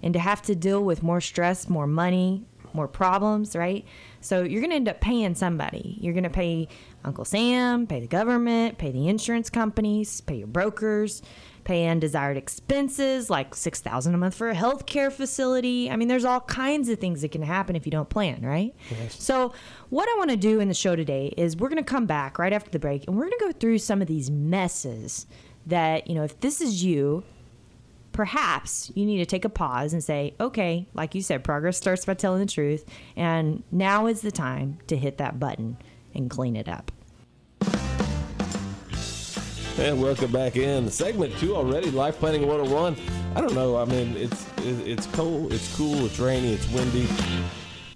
And 0.05 0.13
to 0.13 0.19
have 0.19 0.41
to 0.43 0.55
deal 0.55 0.81
with 0.81 1.03
more 1.03 1.19
stress, 1.19 1.67
more 1.67 1.87
money, 1.87 2.45
more 2.73 2.87
problems, 2.87 3.55
right? 3.55 3.85
So 4.21 4.43
you're 4.43 4.61
going 4.61 4.69
to 4.69 4.75
end 4.75 4.89
up 4.89 5.01
paying 5.01 5.35
somebody. 5.35 5.97
You're 5.99 6.13
going 6.13 6.23
to 6.23 6.29
pay 6.29 6.67
Uncle 7.03 7.25
Sam, 7.25 7.87
pay 7.87 7.99
the 7.99 8.07
government, 8.07 8.77
pay 8.77 8.91
the 8.91 9.07
insurance 9.07 9.49
companies, 9.49 10.21
pay 10.21 10.35
your 10.37 10.47
brokers, 10.47 11.21
pay 11.63 11.87
undesired 11.87 12.37
expenses 12.37 13.29
like 13.29 13.55
6000 13.55 14.13
a 14.13 14.17
month 14.17 14.35
for 14.35 14.49
a 14.49 14.55
healthcare 14.55 15.11
facility. 15.11 15.89
I 15.89 15.95
mean, 15.95 16.07
there's 16.07 16.25
all 16.25 16.41
kinds 16.41 16.89
of 16.89 16.99
things 16.99 17.21
that 17.21 17.31
can 17.31 17.41
happen 17.41 17.75
if 17.75 17.85
you 17.85 17.91
don't 17.91 18.09
plan, 18.09 18.41
right? 18.43 18.75
So, 19.11 19.53
what 19.89 20.07
I 20.07 20.17
want 20.17 20.29
to 20.29 20.37
do 20.37 20.59
in 20.59 20.67
the 20.67 20.73
show 20.75 20.95
today 20.95 21.33
is 21.37 21.57
we're 21.57 21.69
going 21.69 21.83
to 21.83 21.89
come 21.89 22.05
back 22.05 22.37
right 22.37 22.53
after 22.53 22.69
the 22.69 22.79
break 22.79 23.07
and 23.07 23.15
we're 23.15 23.23
going 23.23 23.39
to 23.39 23.45
go 23.45 23.51
through 23.51 23.79
some 23.79 24.01
of 24.01 24.07
these 24.07 24.29
messes 24.29 25.25
that, 25.65 26.07
you 26.07 26.13
know, 26.13 26.23
if 26.23 26.39
this 26.41 26.61
is 26.61 26.83
you, 26.83 27.23
perhaps 28.15 28.89
you 28.95 29.05
need 29.05 29.17
to 29.17 29.25
take 29.25 29.43
a 29.43 29.49
pause 29.49 29.91
and 29.91 30.01
say, 30.01 30.33
okay, 30.39 30.87
like 30.93 31.13
you 31.13 31.21
said, 31.21 31.43
progress 31.43 31.75
starts 31.75 32.05
by 32.05 32.13
telling 32.13 32.39
the 32.39 32.45
truth. 32.45 32.85
And 33.17 33.61
now 33.73 34.07
is 34.07 34.21
the 34.21 34.31
time 34.31 34.79
to 34.87 34.95
hit 34.95 35.17
that 35.17 35.37
button 35.37 35.75
and 36.13 36.29
clean 36.29 36.55
it 36.55 36.69
up. 36.69 36.93
And 39.77 40.01
welcome 40.01 40.31
back 40.31 40.55
in. 40.55 40.89
Segment 40.89 41.37
two 41.39 41.57
already, 41.57 41.91
Life 41.91 42.17
Planning 42.17 42.47
101. 42.47 42.95
I 43.35 43.41
don't 43.41 43.53
know. 43.53 43.75
I 43.75 43.83
mean, 43.83 44.15
it's 44.15 44.47
it's 44.59 45.07
cold, 45.07 45.51
it's 45.51 45.75
cool, 45.75 46.05
it's 46.05 46.17
rainy, 46.17 46.53
it's 46.53 46.69
windy, 46.69 47.09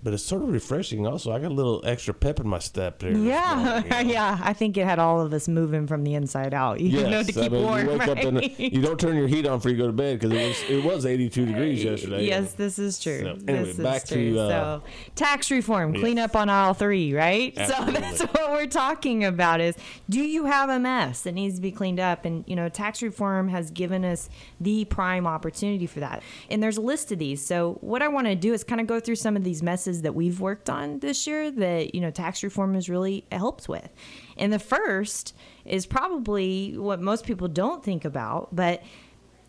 but 0.02 0.14
it's 0.14 0.24
sort 0.24 0.42
of 0.42 0.50
refreshing 0.50 1.06
also. 1.06 1.32
I 1.32 1.40
got 1.40 1.52
a 1.52 1.54
little 1.54 1.82
extra 1.86 2.14
pep 2.14 2.40
in 2.40 2.48
my 2.48 2.60
step 2.60 3.00
there. 3.00 3.12
Yeah, 3.12 3.56
morning, 3.56 3.84
you 3.84 3.90
know. 3.90 4.00
yeah. 4.00 4.40
I 4.42 4.54
think 4.54 4.78
it 4.78 4.86
had 4.86 5.00
all 5.00 5.20
of 5.22 5.34
us 5.34 5.48
moving 5.48 5.88
from 5.88 6.04
the 6.04 6.14
inside 6.14 6.54
out. 6.54 6.80
You 6.80 7.04
know, 7.04 7.24
to 7.24 7.30
I 7.30 7.44
keep 7.44 7.52
mean, 7.52 7.64
warm. 7.64 7.86
You 7.86 7.92
wake 7.92 8.08
up 8.08 8.18
and 8.20 8.38
right? 8.38 8.60
you 8.60 8.82
don't 8.82 9.00
turn 9.00 9.18
your 9.18 9.28
heat 9.28 9.46
on 9.46 9.58
before 9.58 9.72
you 9.72 9.78
go 9.78 9.88
to 9.88 9.94
bed 9.94 10.20
because 10.20 10.32
it 10.34 10.48
was 10.48 10.70
it 10.70 10.84
was 10.84 11.06
82 11.06 11.46
degrees 11.46 11.84
yesterday. 11.84 12.26
Yes, 12.26 12.54
this 12.54 12.80
is 12.80 13.00
true. 13.00 13.22
So, 13.22 13.30
anyway, 13.48 13.64
this 13.66 13.78
back 13.78 14.04
is 14.04 14.10
to, 14.10 14.40
uh, 14.40 14.50
so 14.50 14.84
tax 15.16 15.52
reform, 15.52 15.94
clean 15.94 16.20
up 16.20 16.36
on 16.36 16.50
aisle 16.50 16.74
three, 16.74 17.14
right? 17.14 17.58
Absolutely. 17.58 17.96
So 17.96 18.00
that's 18.00 18.22
what 18.34 18.52
we're 18.52 18.68
talking 18.68 19.26
about 19.26 19.60
is 19.60 19.76
do 20.10 20.20
you 20.22 20.46
have 20.46 20.70
a 20.70 20.80
mess 20.80 21.22
that 21.24 21.34
needs 21.34 21.56
to 21.56 21.62
be 21.62 21.72
cleaned 21.72 22.00
up? 22.00 22.26
And 22.26 22.44
you 22.48 22.56
know, 22.56 22.70
tax 22.70 23.02
reform 23.02 23.50
has 23.50 23.72
given 23.72 24.06
us 24.06 24.30
the 24.62 24.86
prime 24.86 25.28
opportunity 25.28 25.88
for 25.88 26.00
that. 26.00 26.24
And 26.50 26.64
there's 26.64 26.78
a 26.78 26.82
list 26.82 27.12
of 27.12 27.20
these. 27.20 27.46
So 27.46 27.78
what 27.82 28.02
I 28.02 28.08
want 28.08 28.28
to 28.28 28.36
do 28.36 28.54
is 28.54 28.64
kind 28.64 28.80
of 28.80 28.88
go 28.88 29.00
through 29.00 29.16
some 29.16 29.36
of 29.36 29.44
these 29.44 29.62
messes 29.62 29.89
that 30.02 30.16
we've 30.16 30.40
worked 30.40 30.70
on 30.70 31.00
this 31.00 31.28
year 31.28 31.52
that, 31.52 31.94
you 31.94 32.02
know, 32.02 32.12
tax 32.12 32.44
reform 32.44 32.74
has 32.74 32.90
really 32.90 33.26
helped 33.32 33.68
with. 33.68 33.90
And 34.38 34.52
the 34.54 34.60
first 34.60 35.36
is 35.66 35.86
probably 35.86 36.78
what 36.78 37.02
most 37.02 37.26
people 37.26 37.48
don't 37.48 37.84
think 37.84 38.06
about, 38.06 38.56
but 38.56 38.82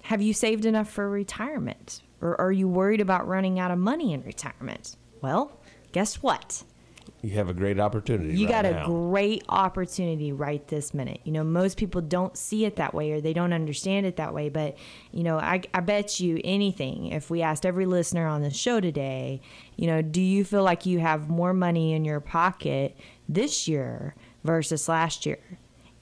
have 0.03 0.23
you 0.23 0.33
saved 0.33 0.65
enough 0.65 0.91
for 0.91 1.09
retirement? 1.09 2.03
Or 2.21 2.41
are 2.41 2.53
you 2.53 2.69
worried 2.69 3.01
about 3.01 3.29
running 3.29 3.59
out 3.59 3.71
of 3.71 3.79
money 3.79 4.13
in 4.13 4.23
retirement? 4.23 4.97
Well, 5.23 5.61
guess 5.93 6.23
what? 6.23 6.65
You 7.23 7.31
have 7.33 7.49
a 7.49 7.55
great 7.55 7.79
opportunity. 7.79 8.37
You 8.37 8.47
right 8.47 8.63
got 8.63 8.67
a 8.67 8.85
great 8.87 9.45
opportunity 9.49 10.33
right 10.33 10.67
this 10.69 10.95
minute. 10.95 11.21
You 11.25 11.33
know, 11.33 11.45
most 11.45 11.77
people 11.77 12.01
don't 12.01 12.37
see 12.37 12.65
it 12.65 12.77
that 12.77 12.95
way 12.95 13.13
or 13.13 13.21
they 13.21 13.33
don't 13.33 13.53
understand 13.53 14.07
it 14.07 14.17
that 14.17 14.33
way. 14.33 14.49
But, 14.49 14.77
you 15.13 15.23
know, 15.23 15.39
I, 15.39 15.63
I 15.75 15.81
bet 15.81 16.21
you 16.21 16.41
anything, 16.45 17.09
if 17.09 17.29
we 17.29 17.43
asked 17.43 17.67
every 17.67 17.87
listener 17.87 18.27
on 18.27 18.43
the 18.43 18.51
show 18.51 18.81
today, 18.81 19.43
you 19.77 19.87
know, 19.87 20.01
do 20.01 20.21
you 20.21 20.45
feel 20.45 20.63
like 20.63 20.87
you 20.87 21.01
have 21.01 21.29
more 21.29 21.53
money 21.53 21.93
in 21.93 22.05
your 22.05 22.21
pocket 22.21 22.97
this 23.29 23.69
year 23.69 24.15
versus 24.43 24.89
last 24.89 25.27
year? 25.27 25.39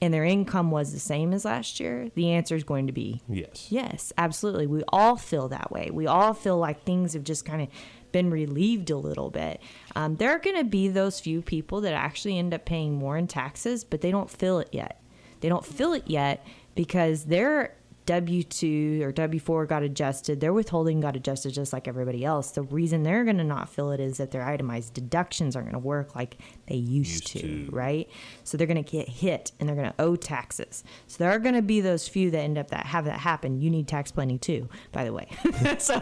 And 0.01 0.13
their 0.13 0.23
income 0.23 0.71
was 0.71 0.93
the 0.93 0.99
same 0.99 1.33
as 1.33 1.43
last 1.43 1.81
year? 1.81 2.09
The 2.15 2.31
answer 2.31 2.55
is 2.55 2.63
going 2.63 2.87
to 2.87 2.93
be 2.93 3.21
Yes. 3.27 3.67
Yes, 3.69 4.13
absolutely. 4.17 4.65
We 4.65 4.83
all 4.87 5.17
feel 5.17 5.49
that 5.49 5.71
way. 5.71 5.89
We 5.91 6.07
all 6.07 6.33
feel 6.33 6.57
like 6.57 6.85
things 6.85 7.13
have 7.13 7.25
just 7.25 7.43
kind 7.43 7.61
of 7.61 7.67
been 8.11 8.29
relieved 8.31 8.89
a 8.89 8.97
little 8.97 9.29
bit. 9.29 9.61
Um, 9.95 10.15
there 10.17 10.31
are 10.31 10.39
going 10.39 10.57
to 10.57 10.63
be 10.63 10.87
those 10.87 11.19
few 11.19 11.41
people 11.41 11.81
that 11.81 11.93
actually 11.93 12.37
end 12.37 12.53
up 12.53 12.65
paying 12.65 12.95
more 12.95 13.17
in 13.17 13.27
taxes, 13.27 13.83
but 13.83 14.01
they 14.01 14.11
don't 14.11 14.29
feel 14.29 14.59
it 14.59 14.69
yet. 14.71 15.01
They 15.41 15.49
don't 15.49 15.65
feel 15.65 15.93
it 15.93 16.03
yet 16.07 16.45
because 16.75 17.25
their 17.25 17.75
W 18.05 18.41
2 18.41 19.01
or 19.03 19.11
W 19.11 19.39
4 19.39 19.65
got 19.67 19.83
adjusted. 19.83 20.39
Their 20.39 20.51
withholding 20.51 20.99
got 20.99 21.15
adjusted 21.15 21.53
just 21.53 21.71
like 21.71 21.87
everybody 21.87 22.25
else. 22.25 22.49
The 22.51 22.63
reason 22.63 23.03
they're 23.03 23.23
going 23.23 23.37
to 23.37 23.43
not 23.43 23.69
feel 23.69 23.91
it 23.91 23.99
is 23.99 24.17
that 24.17 24.31
their 24.31 24.43
itemized 24.43 24.95
deductions 24.95 25.55
aren't 25.55 25.67
going 25.67 25.79
to 25.79 25.87
work 25.87 26.15
like 26.15 26.37
they 26.65 26.75
used, 26.75 27.11
Used 27.11 27.27
to, 27.27 27.65
to. 27.65 27.71
right? 27.71 28.09
So 28.43 28.57
they're 28.57 28.65
going 28.65 28.83
to 28.83 28.91
get 28.91 29.07
hit 29.07 29.51
and 29.59 29.69
they're 29.69 29.75
going 29.75 29.91
to 29.91 30.01
owe 30.01 30.15
taxes. 30.15 30.83
So 31.05 31.17
there 31.19 31.29
are 31.29 31.37
going 31.37 31.53
to 31.53 31.61
be 31.61 31.81
those 31.81 32.07
few 32.07 32.31
that 32.31 32.39
end 32.39 32.57
up 32.57 32.71
that 32.71 32.87
have 32.87 33.05
that 33.05 33.19
happen. 33.19 33.61
You 33.61 33.69
need 33.69 33.87
tax 33.87 34.11
planning 34.11 34.39
too, 34.39 34.67
by 34.91 35.03
the 35.03 35.13
way. 35.13 35.27
so, 35.77 36.01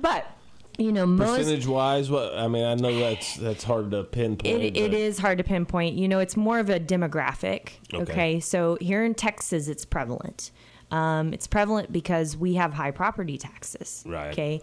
but 0.00 0.26
you 0.78 0.92
know, 0.92 1.06
most 1.06 1.38
Percentage 1.38 1.66
wise, 1.66 2.10
what 2.10 2.34
I 2.34 2.48
mean, 2.48 2.64
I 2.64 2.74
know 2.74 2.98
that's 2.98 3.36
that's 3.36 3.64
hard 3.64 3.90
to 3.92 4.04
pinpoint. 4.04 4.62
it, 4.62 4.76
it 4.76 4.94
is 4.94 5.18
hard 5.18 5.38
to 5.38 5.44
pinpoint. 5.44 5.96
You 5.96 6.08
know, 6.08 6.18
it's 6.18 6.36
more 6.36 6.58
of 6.58 6.68
a 6.68 6.80
demographic. 6.80 7.70
Okay. 7.92 8.02
Okay. 8.02 8.40
So 8.40 8.76
here 8.80 9.04
in 9.04 9.14
Texas, 9.14 9.68
it's 9.68 9.84
prevalent. 9.84 10.50
Um, 10.90 11.32
it's 11.32 11.46
prevalent 11.46 11.92
because 11.92 12.36
we 12.36 12.54
have 12.54 12.72
high 12.74 12.90
property 12.90 13.38
taxes. 13.38 14.04
Right. 14.06 14.32
Okay. 14.32 14.60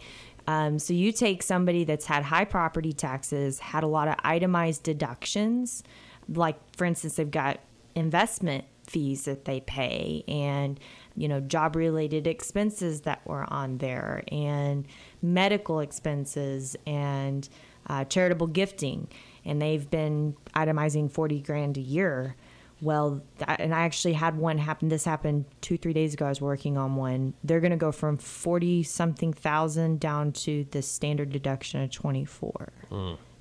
Um, 0.48 0.80
so 0.80 0.94
you 0.94 1.12
take 1.12 1.44
somebody 1.44 1.84
that's 1.84 2.06
had 2.06 2.24
high 2.24 2.46
property 2.46 2.94
taxes, 2.94 3.60
had 3.60 3.84
a 3.84 3.88
lot 3.88 4.08
of 4.08 4.16
itemized 4.24 4.84
deductions, 4.84 5.84
like 6.28 6.58
for 6.76 6.86
instance, 6.86 7.16
they've 7.16 7.30
got 7.30 7.60
investment 7.96 8.66
fees 8.88 9.26
that 9.26 9.46
they 9.46 9.62
pay 9.62 10.24
and 10.28 10.80
you 11.16 11.28
know 11.28 11.40
job 11.40 11.76
related 11.76 12.28
expenses 12.28 13.02
that 13.02 13.26
were 13.26 13.46
on 13.52 13.78
there 13.78 14.24
and 14.32 14.86
medical 15.22 15.80
expenses 15.80 16.76
and 16.86 17.48
uh, 17.88 18.06
charitable 18.06 18.48
gifting. 18.48 19.08
And 19.44 19.62
they've 19.62 19.90
been 19.90 20.36
itemizing 20.56 21.12
40 21.12 21.42
grand 21.42 21.78
a 21.78 21.82
year. 21.82 22.36
Well 22.80 23.22
and 23.48 23.76
i 23.76 23.82
actually 23.82 24.14
had 24.14 24.38
one 24.38 24.58
happen 24.58 24.90
this 24.90 25.06
happened 25.06 25.46
two 25.62 25.78
three 25.78 25.94
days 25.94 26.16
ago 26.16 26.26
i 26.26 26.30
was 26.30 26.42
working 26.42 26.78
on 26.80 26.96
one. 26.96 27.36
They're 27.44 27.60
going 27.60 27.72
to 27.72 27.78
go 27.78 27.92
from 27.92 28.18
40 28.18 28.82
something 28.84 29.34
thousand 29.34 30.00
down 30.00 30.32
to 30.32 30.66
the 30.72 30.82
standard 30.82 31.32
deduction 31.32 31.82
of 31.84 31.92
24 31.92 32.70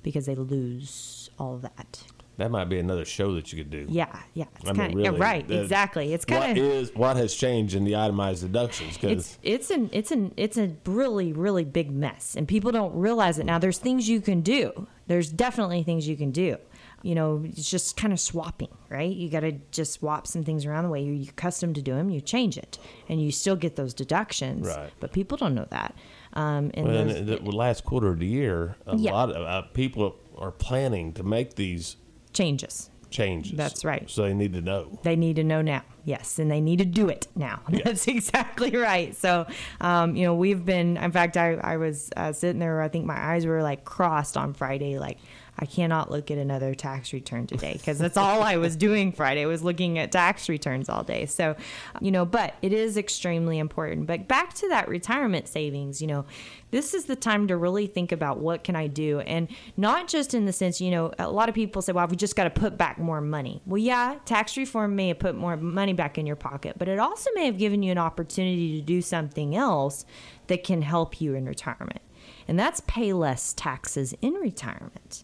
because 0.03 0.27
they 0.27 0.35
lose 0.35 1.31
all 1.39 1.55
of 1.55 1.63
that 1.63 2.03
that 2.41 2.51
might 2.51 2.65
be 2.69 2.79
another 2.79 3.05
show 3.05 3.33
that 3.35 3.51
you 3.51 3.57
could 3.63 3.71
do. 3.71 3.85
yeah 3.89 4.07
yeah 4.33 4.45
it's 4.59 4.69
I 4.69 4.73
kind 4.73 4.93
of 4.93 4.97
really, 4.97 5.19
right 5.19 5.47
that- 5.47 5.61
exactly 5.61 6.13
it's 6.13 6.25
kind 6.25 6.57
of 6.57 6.63
is 6.63 6.93
what 6.95 7.15
has 7.17 7.33
changed 7.33 7.75
in 7.75 7.83
the 7.83 7.95
itemized 7.95 8.41
deductions? 8.41 8.97
Because 8.97 9.37
it's 9.43 9.69
it's 9.69 9.69
an 9.71 9.89
it's 9.93 10.11
an 10.11 10.33
it's 10.37 10.57
a 10.57 10.71
really 10.85 11.33
really 11.33 11.63
big 11.65 11.91
mess 11.91 12.35
and 12.35 12.47
people 12.47 12.71
don't 12.71 12.93
realize 12.95 13.39
it 13.39 13.45
now 13.45 13.59
there's 13.59 13.77
things 13.77 14.09
you 14.09 14.21
can 14.21 14.41
do 14.41 14.87
there's 15.07 15.29
definitely 15.29 15.83
things 15.83 16.07
you 16.07 16.15
can 16.17 16.31
do 16.31 16.57
you 17.03 17.15
know 17.15 17.41
it's 17.45 17.69
just 17.69 17.97
kind 17.97 18.13
of 18.13 18.19
swapping 18.19 18.69
right 18.89 19.15
you 19.15 19.27
got 19.29 19.39
to 19.39 19.53
just 19.71 19.93
swap 19.93 20.27
some 20.27 20.43
things 20.43 20.65
around 20.67 20.83
the 20.83 20.89
way 20.89 21.01
you're 21.01 21.29
accustomed 21.29 21.73
to 21.75 21.81
do 21.81 21.93
them 21.95 22.09
you 22.11 22.21
change 22.21 22.57
it 22.57 22.77
and 23.09 23.21
you 23.21 23.31
still 23.31 23.55
get 23.55 23.75
those 23.75 23.93
deductions 23.93 24.67
Right. 24.67 24.91
but 24.99 25.11
people 25.11 25.35
don't 25.37 25.55
know 25.55 25.67
that 25.71 25.95
um, 26.33 26.71
and 26.75 26.87
Well, 26.87 27.05
those- 27.05 27.15
in 27.17 27.25
the 27.25 27.37
last 27.51 27.83
quarter 27.83 28.07
of 28.07 28.19
the 28.19 28.25
year, 28.25 28.77
a 28.87 28.95
Yeah. 28.95 29.11
lot 29.11 29.31
of 29.31 29.41
uh, 29.45 29.63
people 29.73 30.15
are 30.37 30.51
planning 30.51 31.11
to 31.13 31.23
make 31.23 31.55
these 31.55 31.97
changes 32.33 32.89
changes. 33.11 33.57
That's 33.57 33.85
right. 33.85 34.09
So 34.09 34.23
they 34.23 34.33
need 34.33 34.53
to 34.53 34.61
know. 34.61 34.97
they 35.03 35.15
need 35.15 35.35
to 35.35 35.43
know 35.43 35.61
now. 35.61 35.83
Yes, 36.03 36.39
and 36.39 36.49
they 36.49 36.61
need 36.61 36.79
to 36.79 36.85
do 36.85 37.09
it 37.09 37.27
now. 37.35 37.59
That's 37.69 38.07
exactly 38.07 38.75
right. 38.75 39.15
So, 39.15 39.45
um, 39.79 40.15
you 40.15 40.25
know, 40.25 40.33
we've 40.33 40.65
been. 40.65 40.97
In 40.97 41.11
fact, 41.11 41.37
I 41.37 41.53
I 41.55 41.77
was 41.77 42.09
uh, 42.17 42.31
sitting 42.31 42.59
there. 42.59 42.81
I 42.81 42.87
think 42.87 43.05
my 43.05 43.19
eyes 43.19 43.45
were 43.45 43.61
like 43.61 43.85
crossed 43.85 44.35
on 44.35 44.53
Friday. 44.53 44.97
Like, 44.97 45.19
I 45.61 45.65
cannot 45.65 46.09
look 46.09 46.31
at 46.31 46.39
another 46.39 46.73
tax 46.73 47.13
return 47.13 47.45
today 47.45 47.73
because 47.73 47.99
that's 47.99 48.17
all 48.17 48.41
I 48.41 48.57
was 48.57 48.75
doing 48.75 49.11
Friday 49.11 49.45
was 49.45 49.61
looking 49.61 49.99
at 49.99 50.11
tax 50.11 50.49
returns 50.49 50.89
all 50.89 51.03
day. 51.03 51.27
So, 51.27 51.55
you 52.01 52.09
know, 52.09 52.25
but 52.25 52.55
it 52.63 52.73
is 52.73 52.97
extremely 52.97 53.59
important. 53.59 54.07
But 54.07 54.27
back 54.27 54.55
to 54.55 54.67
that 54.69 54.89
retirement 54.89 55.47
savings. 55.47 56.01
You 56.01 56.07
know, 56.07 56.25
this 56.71 56.95
is 56.95 57.05
the 57.05 57.15
time 57.15 57.47
to 57.47 57.57
really 57.57 57.85
think 57.85 58.11
about 58.11 58.39
what 58.39 58.63
can 58.63 58.75
I 58.75 58.87
do, 58.87 59.19
and 59.19 59.47
not 59.77 60.07
just 60.07 60.33
in 60.33 60.45
the 60.45 60.53
sense. 60.53 60.81
You 60.81 60.89
know, 60.89 61.13
a 61.19 61.29
lot 61.29 61.47
of 61.47 61.53
people 61.53 61.83
say, 61.83 61.91
"Well, 61.91 62.07
we 62.07 62.15
just 62.15 62.35
got 62.35 62.45
to 62.45 62.49
put 62.49 62.75
back 62.75 62.97
more 62.97 63.21
money." 63.21 63.61
Well, 63.67 63.77
yeah, 63.77 64.17
tax 64.25 64.57
reform 64.57 64.95
may 64.95 65.09
have 65.09 65.19
put 65.19 65.35
more 65.35 65.57
money 65.57 65.93
back 65.93 66.17
in 66.17 66.25
your 66.25 66.35
pocket, 66.35 66.77
but 66.79 66.87
it 66.87 66.97
also 66.97 67.29
may 67.35 67.45
have 67.45 67.59
given 67.59 67.83
you 67.83 67.91
an 67.91 67.99
opportunity 67.99 68.79
to 68.79 68.85
do 68.85 69.01
something 69.01 69.55
else 69.55 70.05
that 70.47 70.63
can 70.63 70.81
help 70.81 71.21
you 71.21 71.35
in 71.35 71.45
retirement. 71.45 72.01
And 72.47 72.59
that's 72.59 72.81
pay 72.81 73.13
less 73.13 73.53
taxes 73.53 74.13
in 74.21 74.33
retirement. 74.33 75.23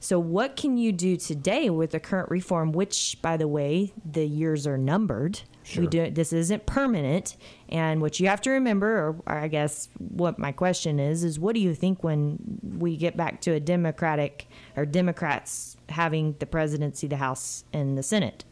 So, 0.00 0.18
what 0.18 0.56
can 0.56 0.78
you 0.78 0.92
do 0.92 1.16
today 1.16 1.70
with 1.70 1.90
the 1.90 2.00
current 2.00 2.30
reform, 2.30 2.72
which, 2.72 3.18
by 3.20 3.36
the 3.36 3.48
way, 3.48 3.92
the 4.04 4.24
years 4.24 4.66
are 4.66 4.78
numbered? 4.78 5.40
Sure. 5.64 5.82
We 5.82 5.88
do, 5.88 6.10
this 6.10 6.32
isn't 6.32 6.66
permanent. 6.66 7.36
And 7.68 8.00
what 8.00 8.20
you 8.20 8.28
have 8.28 8.40
to 8.42 8.50
remember, 8.50 9.16
or 9.26 9.38
I 9.38 9.48
guess 9.48 9.88
what 9.98 10.38
my 10.38 10.52
question 10.52 10.98
is, 10.98 11.24
is 11.24 11.38
what 11.38 11.54
do 11.54 11.60
you 11.60 11.74
think 11.74 12.02
when 12.02 12.38
we 12.62 12.96
get 12.96 13.16
back 13.16 13.40
to 13.42 13.52
a 13.52 13.60
Democratic 13.60 14.48
or 14.76 14.86
Democrats 14.86 15.76
having 15.88 16.36
the 16.38 16.46
presidency, 16.46 17.06
the 17.06 17.16
House, 17.16 17.64
and 17.72 17.98
the 17.98 18.02
Senate? 18.02 18.44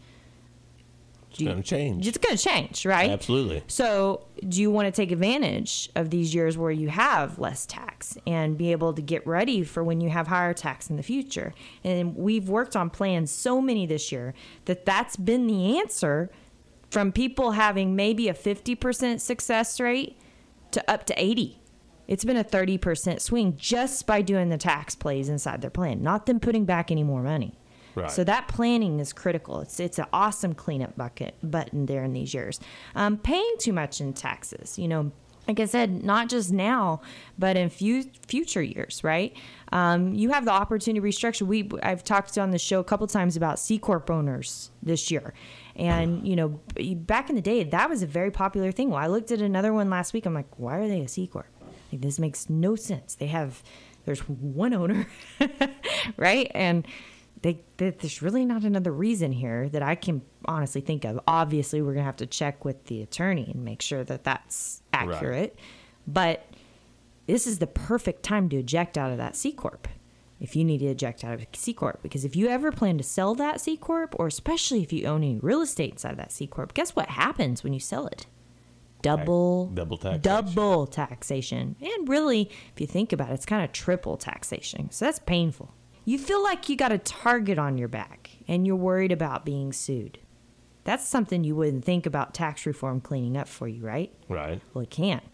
It's 1.41 1.49
going 1.49 1.63
to 1.63 1.69
change. 1.69 2.07
It's 2.07 2.19
going 2.19 2.37
to 2.37 2.43
change, 2.43 2.87
right? 2.87 3.11
Absolutely. 3.11 3.63
So, 3.67 4.27
do 4.49 4.61
you 4.61 4.71
want 4.71 4.87
to 4.87 4.93
take 4.93 5.13
advantage 5.13 5.91
of 5.95 6.11
these 6.11 6.35
years 6.35 6.59
where 6.59 6.71
you 6.71 6.89
have 6.89 7.39
less 7.39 7.67
tax 7.67 8.17
and 8.27 8.57
be 8.57 8.73
able 8.73 8.93
to 8.95 9.03
get 9.03 9.27
ready 9.27 9.63
for 9.63 9.83
when 9.85 10.01
you 10.01 10.11
have 10.11 10.27
higher 10.27 10.55
tax 10.55 10.91
in 10.91 10.97
the 10.97 11.03
future? 11.03 11.55
And 11.85 12.17
we've 12.17 12.49
worked 12.49 12.77
on 12.77 12.91
plans 12.91 13.31
so 13.31 13.61
many 13.61 13.87
this 13.87 14.13
year 14.13 14.35
that 14.67 14.85
that's 14.85 15.17
been 15.17 15.47
the 15.47 15.79
answer 15.79 16.31
from 16.91 17.13
people 17.13 17.53
having 17.53 17.97
maybe 17.97 18.29
a 18.29 18.35
50% 18.35 19.21
success 19.21 19.81
rate 19.81 20.19
to 20.71 20.91
up 20.91 21.07
to 21.07 21.15
80. 21.23 21.61
It's 22.09 22.25
been 22.25 22.37
a 22.37 22.45
30% 22.45 23.21
swing 23.21 23.57
just 23.57 24.07
by 24.07 24.23
doing 24.23 24.49
the 24.49 24.59
tax 24.59 24.95
plays 24.95 25.29
inside 25.29 25.61
their 25.61 25.71
plan, 25.71 26.03
not 26.03 26.27
them 26.27 26.39
putting 26.39 26.65
back 26.65 26.91
any 26.91 27.03
more 27.03 27.23
money. 27.23 27.59
Right. 27.97 28.11
So 28.11 28.25
that 28.25 28.47
planning 28.47 29.01
is 29.01 29.15
critical. 29.15 29.61
It's 29.61 29.81
it's 29.81 29.99
an 29.99 30.05
awesome 30.13 30.55
cleanup 30.55 30.97
bucket 30.97 31.35
button 31.43 31.87
there 31.87 32.05
in 32.05 32.13
these 32.13 32.35
years. 32.35 32.61
Um, 32.95 33.17
paying 33.17 33.55
too 33.59 33.73
much 33.73 34.03
in 34.03 34.13
taxes, 34.13 34.79
you 34.79 34.87
know, 34.87 35.13
like 35.49 35.61
I 35.61 35.65
said, 35.65 36.05
not 36.05 36.29
just 36.29 36.53
now, 36.53 37.01
but 37.39 37.57
in 37.57 37.71
few 37.71 38.05
future 38.27 38.63
years, 38.63 39.03
right? 39.03 39.35
Um, 39.73 40.13
you 40.13 40.31
have 40.31 40.45
the 40.45 40.51
opportunity 40.51 41.01
to 41.01 41.07
restructure. 41.07 41.47
We 41.47 41.71
I've 41.83 42.05
talked 42.05 42.37
on 42.37 42.51
the 42.51 42.59
show 42.59 42.81
a 42.81 42.85
couple 42.85 43.07
times 43.07 43.35
about 43.35 43.59
C 43.59 43.79
corp 43.79 44.11
owners 44.11 44.71
this 44.83 45.11
year, 45.11 45.33
and 45.75 46.27
you 46.29 46.37
know, 46.37 46.61
back 46.97 47.31
in 47.31 47.37
the 47.37 47.43
day, 47.43 47.65
that 47.65 47.89
was 47.89 48.03
a 48.03 48.07
very 48.07 48.31
popular 48.31 48.73
thing. 48.73 48.91
Well, 48.91 48.99
I 48.99 49.07
looked 49.07 49.31
at 49.31 49.41
another 49.41 49.73
one 49.73 49.89
last 49.89 50.13
week. 50.13 50.27
I'm 50.27 50.35
like, 50.35 50.59
why 50.59 50.77
are 50.79 50.89
they 50.89 51.01
a 51.01 51.09
C 51.09 51.27
corp? 51.27 51.47
Like 51.91 52.03
this 52.03 52.19
makes 52.19 52.51
no 52.51 52.77
sense. 52.77 53.15
They 53.15 53.29
have 53.29 53.63
there's 54.05 54.21
one 54.21 54.75
owner, 54.75 55.07
right? 56.17 56.51
And 56.55 56.87
they, 57.43 57.63
there's 57.77 58.23
really 58.23 58.45
not 58.45 58.65
another 58.65 58.93
reason 58.93 59.33
here 59.33 59.69
that 59.69 59.83
I 59.83 59.95
can 59.95 60.23
honestly 60.47 60.81
think 60.81 61.05
of. 61.05 61.21
Obviously, 61.27 61.83
we're 61.83 61.95
gonna 61.95 62.05
have 62.05 62.17
to 62.17 62.27
check 62.27 62.65
with 62.65 62.87
the 62.87 63.03
attorney 63.03 63.51
and 63.53 63.65
make 63.65 63.83
sure 63.83 64.05
that 64.05 64.25
that's 64.25 64.83
accurate. 64.93 65.59
But 66.07 66.47
this 67.27 67.47
is 67.47 67.59
the 67.59 67.67
perfect 67.67 68.23
time 68.23 68.49
to 68.51 68.57
eject 68.57 68.97
out 68.97 69.11
of 69.11 69.19
that 69.19 69.37
C 69.37 69.53
corp. 69.53 69.89
If 70.39 70.55
you 70.55 70.65
need 70.65 70.79
to 70.79 70.87
eject 70.87 71.25
out 71.25 71.35
of 71.35 71.41
a 71.41 71.47
C 71.55 71.73
corp, 71.73 72.03
because 72.03 72.25
if 72.25 72.37
you 72.37 72.49
ever 72.49 72.71
plan 72.71 72.99
to 72.99 73.05
sell 73.05 73.35
that 73.37 73.61
C 73.61 73.77
corp, 73.77 74.15
or 74.19 74.27
especially 74.27 74.83
if 74.83 74.93
you 74.93 75.07
own 75.07 75.23
any 75.23 75.39
real 75.39 75.63
estate 75.63 75.93
inside 75.93 76.13
of 76.13 76.19
that 76.19 76.33
C 76.33 76.47
corp, 76.47 76.75
guess 76.75 76.95
what 76.95 77.09
happens 77.09 77.65
when 77.65 77.73
you 77.73 77.81
sell 77.81 78.07
it? 78.07 78.27
Double, 79.03 79.67
double 79.67 79.97
taxation. 79.97 80.21
double 80.23 80.87
taxation, 80.87 81.77
and 81.81 82.09
really, 82.09 82.51
if 82.75 82.81
you 82.81 82.87
think 82.87 83.13
about 83.13 83.31
it, 83.31 83.35
it's 83.35 83.47
kind 83.47 83.65
of 83.65 83.73
triple 83.73 84.17
taxation. 84.17 84.91
So 84.91 85.05
that's 85.05 85.21
painful. 85.21 85.73
You 86.09 86.19
feel 86.19 86.41
like 86.41 86.69
you 86.69 86.77
got 86.77 86.93
a 86.93 86.99
target 86.99 87.59
on 87.59 87.79
your 87.79 87.89
back, 87.89 88.31
and 88.47 88.65
you're 88.65 88.77
worried 88.77 89.11
about 89.11 89.45
being 89.45 89.73
sued. 89.73 90.21
That's 90.85 91.05
something 91.05 91.43
you 91.43 91.57
wouldn't 91.57 91.85
think 91.85 92.07
about 92.07 92.33
tax 92.33 92.65
reform 92.65 93.01
cleaning 93.01 93.37
up 93.37 93.49
for 93.49 93.67
you, 93.67 93.83
right? 93.83 94.15
Right. 94.29 94.63
Well, 94.73 94.85
it 94.85 94.91
can't. 94.91 95.25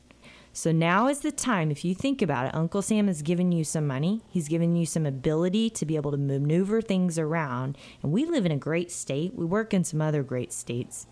So 0.55 0.73
now 0.73 1.09
is 1.09 1.21
the 1.21 1.31
time, 1.31 1.71
if 1.71 1.85
you 1.85 1.95
think 1.95 2.23
about 2.23 2.47
it, 2.47 2.55
Uncle 2.55 2.81
Sam 2.81 3.07
has 3.07 3.21
given 3.21 3.53
you 3.53 3.65
some 3.65 3.87
money. 3.87 4.23
He's 4.31 4.49
given 4.49 4.75
you 4.75 4.87
some 4.87 5.05
ability 5.05 5.69
to 5.69 5.85
be 5.85 5.97
able 5.97 6.11
to 6.11 6.17
maneuver 6.17 6.81
things 6.81 7.19
around. 7.19 7.77
And 8.03 8.11
we 8.11 8.25
live 8.25 8.47
in 8.47 8.53
a 8.53 8.57
great 8.57 8.91
state. 8.91 9.35
We 9.35 9.45
work 9.45 9.75
in 9.75 9.85
some 9.85 10.01
other 10.01 10.23
great 10.23 10.55
states, 10.55 11.07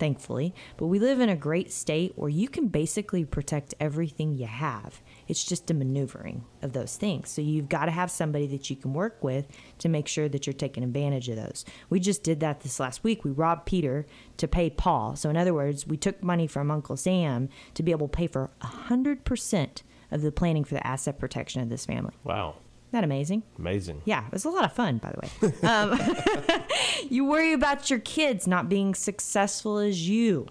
thankfully. 0.00 0.52
But 0.78 0.86
we 0.86 0.98
live 0.98 1.20
in 1.20 1.28
a 1.28 1.36
great 1.36 1.70
state 1.70 2.14
where 2.16 2.30
you 2.30 2.48
can 2.48 2.66
basically 2.66 3.24
protect 3.24 3.74
everything 3.78 4.34
you 4.34 4.46
have. 4.46 5.00
It's 5.28 5.44
just 5.44 5.70
a 5.70 5.74
maneuvering 5.74 6.44
of 6.62 6.72
those 6.72 6.96
things. 6.96 7.30
So 7.30 7.42
you've 7.42 7.68
got 7.68 7.84
to 7.84 7.92
have 7.92 8.10
somebody 8.10 8.48
that 8.48 8.68
you 8.70 8.74
can 8.74 8.94
work 8.94 9.22
with 9.22 9.46
to 9.78 9.88
make 9.88 10.08
sure 10.08 10.28
that 10.28 10.46
you're 10.46 10.54
taking 10.54 10.82
advantage 10.82 11.28
of 11.28 11.36
those. 11.36 11.64
We 11.88 12.00
just 12.00 12.24
did 12.24 12.40
that 12.40 12.60
this 12.60 12.80
last 12.80 13.04
week. 13.04 13.24
We 13.24 13.30
robbed 13.30 13.66
Peter 13.66 14.06
to 14.38 14.48
pay 14.48 14.70
Paul. 14.70 15.14
So 15.14 15.30
in 15.30 15.36
other 15.36 15.54
words, 15.54 15.86
we 15.86 15.96
took 15.96 16.22
money 16.22 16.48
from 16.48 16.70
Uncle 16.70 16.96
Sam 16.96 17.48
to 17.74 17.82
be 17.82 17.92
able 17.92 18.08
to 18.08 18.16
pay 18.16 18.26
for 18.26 18.50
100% 18.62 19.82
of 20.10 20.22
the 20.22 20.32
planning 20.32 20.64
for 20.64 20.74
the 20.74 20.86
asset 20.86 21.18
protection 21.18 21.62
of 21.62 21.68
this 21.68 21.86
family. 21.86 22.14
Wow. 22.24 22.56
Isn't 22.90 23.02
that 23.02 23.04
amazing? 23.04 23.44
Amazing. 23.56 24.02
Yeah, 24.04 24.26
it 24.26 24.32
was 24.32 24.44
a 24.44 24.50
lot 24.50 24.64
of 24.64 24.72
fun, 24.72 24.98
by 24.98 25.12
the 25.12 25.20
way. 25.20 25.54
Um, 25.68 26.62
you 27.08 27.24
worry 27.24 27.52
about 27.52 27.88
your 27.88 28.00
kids 28.00 28.48
not 28.48 28.68
being 28.68 28.94
successful 28.96 29.78
as 29.78 30.08
you. 30.08 30.46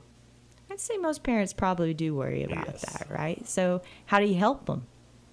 I'd 0.71 0.79
say 0.79 0.95
most 0.97 1.21
parents 1.23 1.51
probably 1.51 1.93
do 1.93 2.15
worry 2.15 2.43
about 2.43 2.67
Yes. 2.67 2.81
that, 2.93 3.07
right? 3.09 3.45
So, 3.47 3.81
how 4.05 4.19
do 4.19 4.25
you 4.25 4.35
help 4.35 4.67
them? 4.67 4.85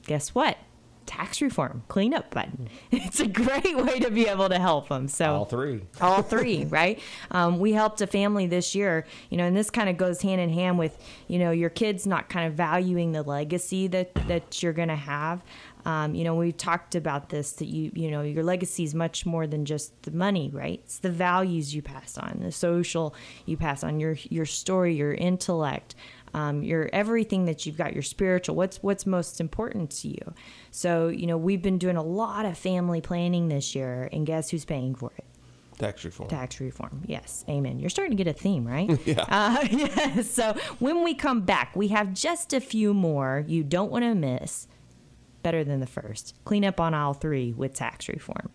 Guess 0.07 0.35
what? 0.35 0.57
Tax 1.07 1.41
reform, 1.41 1.83
cleanup 1.89 2.33
button. 2.35 2.69
It's 2.91 3.21
a 3.21 3.27
great 3.29 3.77
way 3.77 4.01
to 4.01 4.11
be 4.11 4.27
able 4.27 4.49
to 4.49 4.59
help 4.59 4.89
them. 4.89 5.09
So, 5.09 5.25
All 5.35 5.45
three. 5.45 5.83
all 6.01 6.23
three 6.33 6.65
right 6.67 7.01
um, 7.31 7.59
we 7.59 7.73
helped 7.73 8.01
a 8.01 8.07
family 8.07 8.47
this 8.47 8.75
year 8.75 9.07
you 9.31 9.37
know 9.37 9.45
and 9.45 9.57
this 9.57 9.71
kind 9.71 9.89
of 9.89 9.97
goes 9.97 10.21
hand 10.23 10.41
in 10.41 10.51
hand 10.51 10.79
with 10.79 10.99
you 11.29 11.39
know 11.39 11.51
your 11.51 11.71
kids 11.71 12.07
not 12.07 12.29
kind 12.29 12.47
of 12.47 12.55
valuing 12.55 13.13
the 13.13 13.23
legacy 13.23 13.87
that 13.87 14.15
that 14.27 14.63
you're 14.63 14.73
going 14.73 14.89
to 14.89 14.97
have 14.97 15.43
um, 15.85 16.15
you 16.15 16.25
know 16.25 16.35
we've 16.35 16.57
talked 16.57 16.95
about 16.95 17.29
this 17.29 17.53
that 17.53 17.67
you 17.67 17.91
you 17.95 18.11
know 18.11 18.23
your 18.23 18.43
legacy 18.45 18.83
is 18.85 18.95
much 18.95 19.25
more 19.25 19.47
than 19.47 19.65
just 19.65 20.03
the 20.03 20.11
money 20.11 20.51
right 20.53 20.81
it's 20.85 20.99
the 20.99 21.11
values 21.11 21.75
you 21.75 21.83
pass 21.83 22.19
on 22.19 22.41
the 22.43 22.53
social 22.53 23.15
you 23.47 23.57
pass 23.57 23.85
on 23.85 24.01
your 24.01 24.17
your 24.31 24.47
story 24.47 24.95
your 24.95 25.15
intellect 25.15 25.95
um, 26.37 26.63
your 26.63 26.89
everything 26.93 27.47
that 27.47 27.67
you've 27.67 27.79
got 27.79 27.95
your 27.95 28.03
spiritual 28.03 28.55
what's 28.55 28.77
what's 28.83 29.07
most 29.07 29.41
important 29.41 29.91
to 29.91 30.09
you 30.09 30.35
so 30.71 31.09
you 31.09 31.27
know 31.27 31.37
we've 31.37 31.63
been 31.63 31.79
doing 31.79 31.97
a 31.97 32.03
lot 32.03 32.45
of 32.45 32.57
family 32.57 33.01
planning 33.01 33.49
this 33.49 33.75
year 33.75 34.09
and 34.13 34.27
guess 34.27 34.51
who's 34.51 34.65
paying 34.65 34.95
for 34.95 35.11
it 35.17 35.25
Tax 35.79 36.05
reform. 36.05 36.31
Tax 36.31 36.59
reform. 36.61 37.03
Yes. 37.07 37.45
Amen. 37.49 37.79
You're 37.79 37.91
starting 37.91 38.17
to 38.17 38.25
get 38.25 38.31
a 38.31 38.39
theme, 38.39 38.67
right? 38.67 38.99
yeah. 39.07 39.25
Uh, 39.29 39.67
yes. 39.71 40.31
So 40.31 40.57
when 40.79 41.05
we 41.05 41.15
come 41.15 41.43
back, 41.43 41.77
we 41.77 41.89
have 41.89 42.15
just 42.15 42.53
a 42.55 42.61
few 42.61 42.95
more 42.95 43.45
you 43.47 43.63
don't 43.63 43.91
want 43.91 44.05
to 44.05 44.15
miss. 44.15 44.69
Better 45.43 45.65
than 45.65 45.81
the 45.81 45.87
first. 45.87 46.35
Clean 46.45 46.65
up 46.65 46.81
on 46.81 46.95
aisle 46.95 47.15
three 47.15 47.53
with 47.53 47.75
tax 47.75 48.09
reform. 48.09 48.51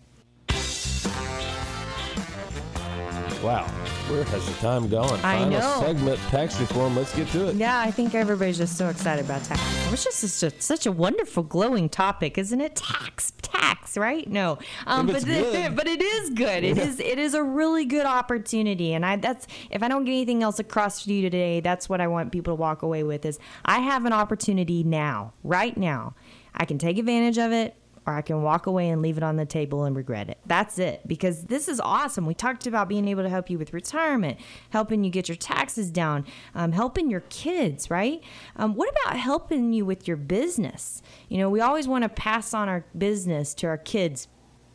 Wow. 3.42 3.66
Where 4.12 4.24
has 4.24 4.44
the 4.44 4.52
time 4.60 4.90
gone? 4.90 5.18
I 5.20 5.38
Final 5.38 5.58
know. 5.58 5.80
segment, 5.80 6.20
tax 6.28 6.60
reform. 6.60 6.94
Let's 6.94 7.16
get 7.16 7.28
to 7.28 7.48
it. 7.48 7.56
Yeah, 7.56 7.80
I 7.80 7.90
think 7.90 8.14
everybody's 8.14 8.58
just 8.58 8.76
so 8.76 8.90
excited 8.90 9.24
about 9.24 9.42
tax 9.42 9.58
reform. 9.58 9.94
It's 9.94 10.04
just 10.04 10.18
such 10.18 10.52
a, 10.52 10.60
such 10.60 10.84
a 10.84 10.92
wonderful, 10.92 11.42
glowing 11.42 11.88
topic, 11.88 12.36
isn't 12.36 12.60
it? 12.60 12.76
Tax, 12.76 13.32
tax, 13.40 13.96
right? 13.96 14.28
No, 14.28 14.58
um, 14.86 15.06
but 15.06 15.24
good. 15.24 15.74
but 15.76 15.86
it 15.86 16.02
is 16.02 16.28
good. 16.28 16.62
It 16.62 16.76
is 16.76 17.00
it 17.00 17.18
is 17.18 17.32
a 17.32 17.42
really 17.42 17.86
good 17.86 18.04
opportunity, 18.04 18.92
and 18.92 19.06
I 19.06 19.16
that's 19.16 19.46
if 19.70 19.82
I 19.82 19.88
don't 19.88 20.04
get 20.04 20.12
anything 20.12 20.42
else 20.42 20.58
across 20.58 21.04
to 21.04 21.12
you 21.14 21.22
today, 21.22 21.60
that's 21.60 21.88
what 21.88 22.02
I 22.02 22.06
want 22.06 22.32
people 22.32 22.54
to 22.54 22.60
walk 22.60 22.82
away 22.82 23.04
with 23.04 23.24
is 23.24 23.38
I 23.64 23.78
have 23.78 24.04
an 24.04 24.12
opportunity 24.12 24.84
now, 24.84 25.32
right 25.42 25.74
now. 25.74 26.14
I 26.54 26.66
can 26.66 26.76
take 26.76 26.98
advantage 26.98 27.38
of 27.38 27.50
it. 27.50 27.76
Or 28.06 28.14
I 28.14 28.22
can 28.22 28.42
walk 28.42 28.66
away 28.66 28.88
and 28.88 29.00
leave 29.00 29.16
it 29.16 29.22
on 29.22 29.36
the 29.36 29.46
table 29.46 29.84
and 29.84 29.94
regret 29.94 30.28
it. 30.28 30.38
That's 30.44 30.78
it. 30.78 31.06
Because 31.06 31.44
this 31.44 31.68
is 31.68 31.78
awesome. 31.78 32.26
We 32.26 32.34
talked 32.34 32.66
about 32.66 32.88
being 32.88 33.06
able 33.06 33.22
to 33.22 33.28
help 33.28 33.48
you 33.48 33.58
with 33.58 33.72
retirement, 33.72 34.38
helping 34.70 35.04
you 35.04 35.10
get 35.10 35.28
your 35.28 35.36
taxes 35.36 35.90
down, 35.90 36.26
um, 36.54 36.72
helping 36.72 37.10
your 37.10 37.20
kids, 37.28 37.90
right? 37.90 38.20
Um, 38.56 38.74
what 38.74 38.92
about 39.04 39.16
helping 39.18 39.72
you 39.72 39.84
with 39.84 40.08
your 40.08 40.16
business? 40.16 41.00
You 41.28 41.38
know, 41.38 41.48
we 41.48 41.60
always 41.60 41.86
want 41.86 42.02
to 42.02 42.08
pass 42.08 42.52
on 42.52 42.68
our 42.68 42.84
business 42.98 43.54
to 43.54 43.68
our 43.68 43.78
kids, 43.78 44.26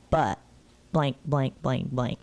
but 0.10 0.40
blank, 0.94 1.18
blank, 1.26 1.62
blank, 1.62 1.92
blank. 1.92 2.20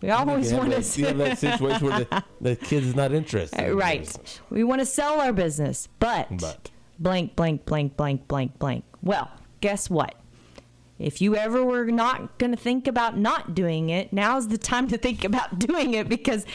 We 0.00 0.10
always 0.10 0.52
want 0.52 0.70
that, 0.70 0.76
to 0.76 0.82
see 0.82 1.02
that 1.02 1.38
situation 1.38 1.86
where 1.86 2.00
the, 2.00 2.24
the 2.40 2.56
kid's 2.56 2.94
not 2.94 3.12
interested. 3.12 3.58
in 3.58 3.76
right. 3.76 4.40
We 4.50 4.62
want 4.62 4.80
to 4.80 4.86
sell 4.86 5.20
our 5.20 5.32
business, 5.32 5.88
but, 5.98 6.28
But. 6.30 6.70
blank, 6.98 7.36
blank, 7.36 7.64
blank, 7.64 7.96
blank, 7.96 8.28
blank, 8.28 8.58
blank. 8.58 8.84
Well, 9.02 9.30
guess 9.62 9.88
what? 9.88 10.14
If 10.98 11.20
you 11.20 11.34
ever 11.36 11.64
were 11.64 11.86
not 11.86 12.38
going 12.38 12.52
to 12.52 12.56
think 12.56 12.86
about 12.86 13.18
not 13.18 13.54
doing 13.54 13.90
it, 13.90 14.12
now's 14.12 14.48
the 14.48 14.58
time 14.58 14.88
to 14.88 14.98
think 14.98 15.24
about 15.24 15.58
doing 15.66 15.94
it 15.94 16.08
because 16.08 16.46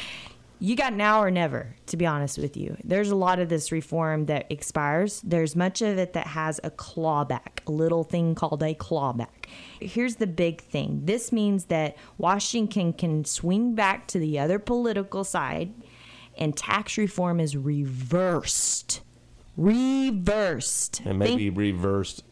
you 0.61 0.75
got 0.75 0.93
now 0.93 1.21
or 1.21 1.31
never, 1.31 1.75
to 1.87 1.97
be 1.97 2.05
honest 2.05 2.37
with 2.37 2.57
you. 2.57 2.75
There's 2.83 3.09
a 3.09 3.15
lot 3.15 3.39
of 3.39 3.47
this 3.47 3.71
reform 3.71 4.25
that 4.25 4.45
expires. 4.49 5.21
There's 5.21 5.55
much 5.55 5.81
of 5.81 5.97
it 5.97 6.13
that 6.13 6.27
has 6.27 6.59
a 6.63 6.71
clawback, 6.71 7.65
a 7.65 7.71
little 7.71 8.03
thing 8.03 8.35
called 8.35 8.61
a 8.61 8.75
clawback. 8.75 9.47
Here's 9.79 10.17
the 10.17 10.27
big 10.27 10.61
thing 10.61 11.01
this 11.05 11.31
means 11.31 11.65
that 11.65 11.97
Washington 12.17 12.93
can 12.93 13.23
swing 13.23 13.73
back 13.73 14.07
to 14.07 14.19
the 14.19 14.37
other 14.39 14.59
political 14.59 15.23
side 15.23 15.73
and 16.37 16.55
tax 16.55 16.97
reform 16.97 17.39
is 17.39 17.55
reversed. 17.55 19.01
Reversed. 19.57 21.01
And 21.05 21.21
Think- 21.21 21.39
maybe 21.39 21.49
reversed 21.49 22.23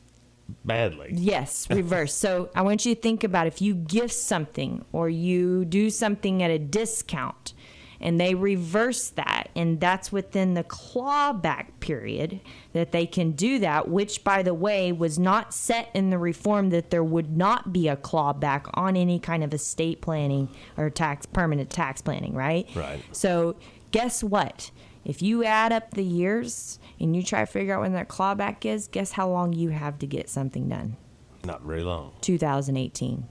badly. 0.66 1.10
Yes, 1.14 1.68
reverse. 1.70 2.14
so 2.14 2.50
I 2.56 2.62
want 2.62 2.86
you 2.86 2.96
to 2.96 3.02
think 3.02 3.24
about 3.24 3.48
if 3.48 3.62
you 3.62 3.74
gift 3.74 4.14
something 4.14 4.86
or 4.92 5.10
you 5.10 5.66
do 5.66 5.90
something 5.90 6.44
at 6.44 6.52
a 6.52 6.60
discount 6.60 7.54
and 8.00 8.20
they 8.20 8.36
reverse 8.36 9.10
that, 9.10 9.50
and 9.56 9.80
that's 9.80 10.12
within 10.12 10.54
the 10.54 10.64
clawback 10.64 11.80
period 11.80 12.40
that 12.74 12.92
they 12.92 13.06
can 13.06 13.32
do 13.32 13.60
that, 13.60 13.88
which, 13.88 14.24
by 14.24 14.44
the 14.44 14.54
way, 14.54 14.92
was 14.92 15.18
not 15.18 15.54
set 15.54 15.90
in 15.94 16.10
the 16.10 16.18
reform 16.18 16.70
that 16.70 16.92
there 16.92 17.04
would 17.04 17.36
not 17.36 17.74
be 17.74 17.88
a 17.88 17.98
clawback 17.98 18.70
on 18.76 18.96
any 18.96 19.20
kind 19.20 19.44
of 19.44 19.54
estate 19.54 20.02
planning 20.02 20.50
or 20.78 20.90
tax 20.90 21.26
permanent 21.26 21.70
tax 21.70 22.02
planning, 22.02 22.34
right? 22.34 22.68
Right. 22.76 23.04
So, 23.12 23.56
guess 23.92 24.24
what? 24.24 24.70
If 25.08 25.22
you 25.22 25.46
add 25.46 25.72
up 25.72 25.92
the 25.92 26.04
years 26.04 26.80
and 27.00 27.16
you 27.16 27.24
try 27.24 27.40
to 27.40 27.46
figure 27.46 27.74
out 27.74 27.80
when 27.80 27.94
that 27.94 28.10
clawback 28.10 28.66
is, 28.66 28.88
guess 28.88 29.14
how 29.14 29.30
long 29.30 29.54
you 29.54 29.70
have 29.70 29.98
to 30.00 30.06
get 30.06 30.30
something 30.30 30.68
done? 30.68 30.98
Not 31.46 31.62
very 31.62 31.82
long. 31.82 32.12
2018. 32.20 33.26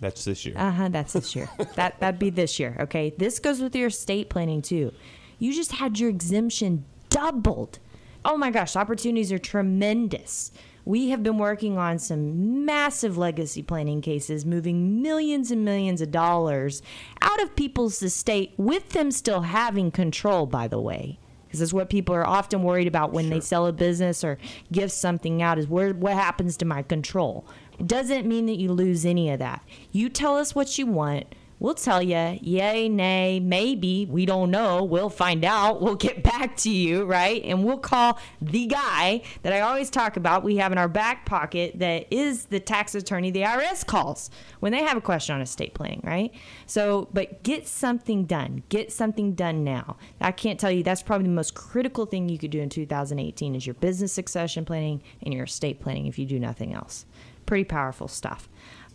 That's 0.00 0.24
this 0.24 0.46
year. 0.46 0.54
Uh 0.56 0.70
huh. 0.70 0.88
That's 0.88 1.14
this 1.14 1.34
year. 1.34 1.50
that 1.74 1.98
that'd 1.98 2.20
be 2.20 2.30
this 2.30 2.60
year. 2.60 2.76
Okay. 2.78 3.12
This 3.18 3.40
goes 3.40 3.60
with 3.60 3.74
your 3.74 3.88
estate 3.88 4.30
planning 4.30 4.62
too. 4.62 4.92
You 5.40 5.52
just 5.52 5.72
had 5.72 5.98
your 5.98 6.10
exemption 6.10 6.84
doubled. 7.08 7.80
Oh 8.28 8.36
my 8.36 8.50
gosh, 8.50 8.74
opportunities 8.74 9.30
are 9.30 9.38
tremendous. 9.38 10.50
We 10.84 11.10
have 11.10 11.22
been 11.22 11.38
working 11.38 11.78
on 11.78 12.00
some 12.00 12.64
massive 12.64 13.16
legacy 13.16 13.62
planning 13.62 14.00
cases, 14.00 14.44
moving 14.44 15.00
millions 15.00 15.52
and 15.52 15.64
millions 15.64 16.00
of 16.00 16.10
dollars 16.10 16.82
out 17.22 17.40
of 17.40 17.54
people's 17.54 18.02
estate 18.02 18.52
with 18.56 18.90
them 18.90 19.12
still 19.12 19.42
having 19.42 19.92
control, 19.92 20.46
by 20.46 20.66
the 20.66 20.80
way. 20.80 21.20
Because 21.46 21.60
that's 21.60 21.72
what 21.72 21.88
people 21.88 22.16
are 22.16 22.26
often 22.26 22.64
worried 22.64 22.88
about 22.88 23.12
when 23.12 23.30
they 23.30 23.38
sell 23.38 23.68
a 23.68 23.72
business 23.72 24.24
or 24.24 24.38
give 24.72 24.90
something 24.90 25.40
out 25.40 25.60
is 25.60 25.68
where 25.68 25.94
what 25.94 26.14
happens 26.14 26.56
to 26.56 26.64
my 26.64 26.82
control. 26.82 27.46
It 27.78 27.86
doesn't 27.86 28.26
mean 28.26 28.46
that 28.46 28.58
you 28.58 28.72
lose 28.72 29.06
any 29.06 29.30
of 29.30 29.38
that. 29.38 29.62
You 29.92 30.08
tell 30.08 30.36
us 30.36 30.52
what 30.52 30.78
you 30.78 30.86
want. 30.86 31.32
We'll 31.58 31.74
tell 31.74 32.02
you, 32.02 32.38
yay, 32.42 32.88
nay, 32.88 33.40
maybe. 33.40 34.04
We 34.04 34.26
don't 34.26 34.50
know. 34.50 34.84
We'll 34.84 35.10
find 35.10 35.44
out. 35.44 35.80
We'll 35.86 35.94
get 35.94 36.24
back 36.24 36.56
to 36.58 36.70
you, 36.70 37.04
right? 37.04 37.40
And 37.44 37.64
we'll 37.64 37.78
call 37.78 38.18
the 38.42 38.66
guy 38.66 39.22
that 39.42 39.52
I 39.52 39.60
always 39.60 39.88
talk 39.88 40.16
about, 40.16 40.42
we 40.42 40.56
have 40.56 40.72
in 40.72 40.78
our 40.78 40.88
back 40.88 41.24
pocket, 41.26 41.78
that 41.78 42.06
is 42.10 42.46
the 42.46 42.58
tax 42.58 42.96
attorney 42.96 43.30
the 43.30 43.42
IRS 43.42 43.86
calls 43.86 44.28
when 44.58 44.72
they 44.72 44.82
have 44.82 44.96
a 44.96 45.00
question 45.00 45.36
on 45.36 45.40
estate 45.40 45.74
planning, 45.74 46.00
right? 46.02 46.32
So, 46.66 47.08
but 47.12 47.44
get 47.44 47.68
something 47.68 48.24
done. 48.24 48.64
Get 48.68 48.90
something 48.90 49.34
done 49.34 49.62
now. 49.62 49.96
I 50.20 50.32
can't 50.32 50.58
tell 50.58 50.72
you, 50.72 50.82
that's 50.82 51.02
probably 51.02 51.28
the 51.28 51.34
most 51.34 51.54
critical 51.54 52.04
thing 52.04 52.28
you 52.28 52.38
could 52.38 52.50
do 52.50 52.60
in 52.60 52.68
2018 52.68 53.54
is 53.54 53.64
your 53.64 53.74
business 53.74 54.12
succession 54.12 54.64
planning 54.64 55.02
and 55.22 55.32
your 55.32 55.44
estate 55.44 55.80
planning 55.80 56.06
if 56.06 56.18
you 56.18 56.26
do 56.26 56.40
nothing 56.40 56.74
else. 56.74 57.06
Pretty 57.44 57.64
powerful 57.64 58.08
stuff. 58.08 58.48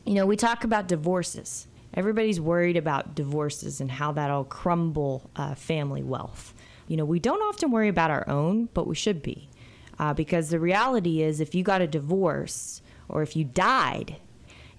You 0.06 0.16
know, 0.16 0.26
we 0.26 0.36
talk 0.36 0.66
about 0.66 0.90
divorces. 0.90 1.68
Everybody's 1.94 2.40
worried 2.40 2.78
about 2.78 3.16
divorces 3.16 3.82
and 3.82 3.92
how 3.92 4.12
that'll 4.14 4.46
crumble 4.46 5.30
uh, 5.36 5.56
family 5.56 6.04
wealth. 6.04 6.54
You 6.88 6.98
know, 6.98 7.06
we 7.06 7.20
don't 7.20 7.42
often 7.42 7.72
worry 7.72 7.90
about 7.90 8.12
our 8.12 8.28
own, 8.30 8.70
but 8.74 8.88
we 8.88 8.96
should 8.96 9.22
be. 9.22 9.50
Uh, 10.00 10.14
because 10.14 10.50
the 10.50 10.60
reality 10.60 11.22
is, 11.22 11.40
if 11.40 11.54
you 11.54 11.64
got 11.64 11.82
a 11.82 11.88
divorce 11.88 12.82
or 13.08 13.22
if 13.22 13.36
you 13.36 13.44
died 13.44 14.16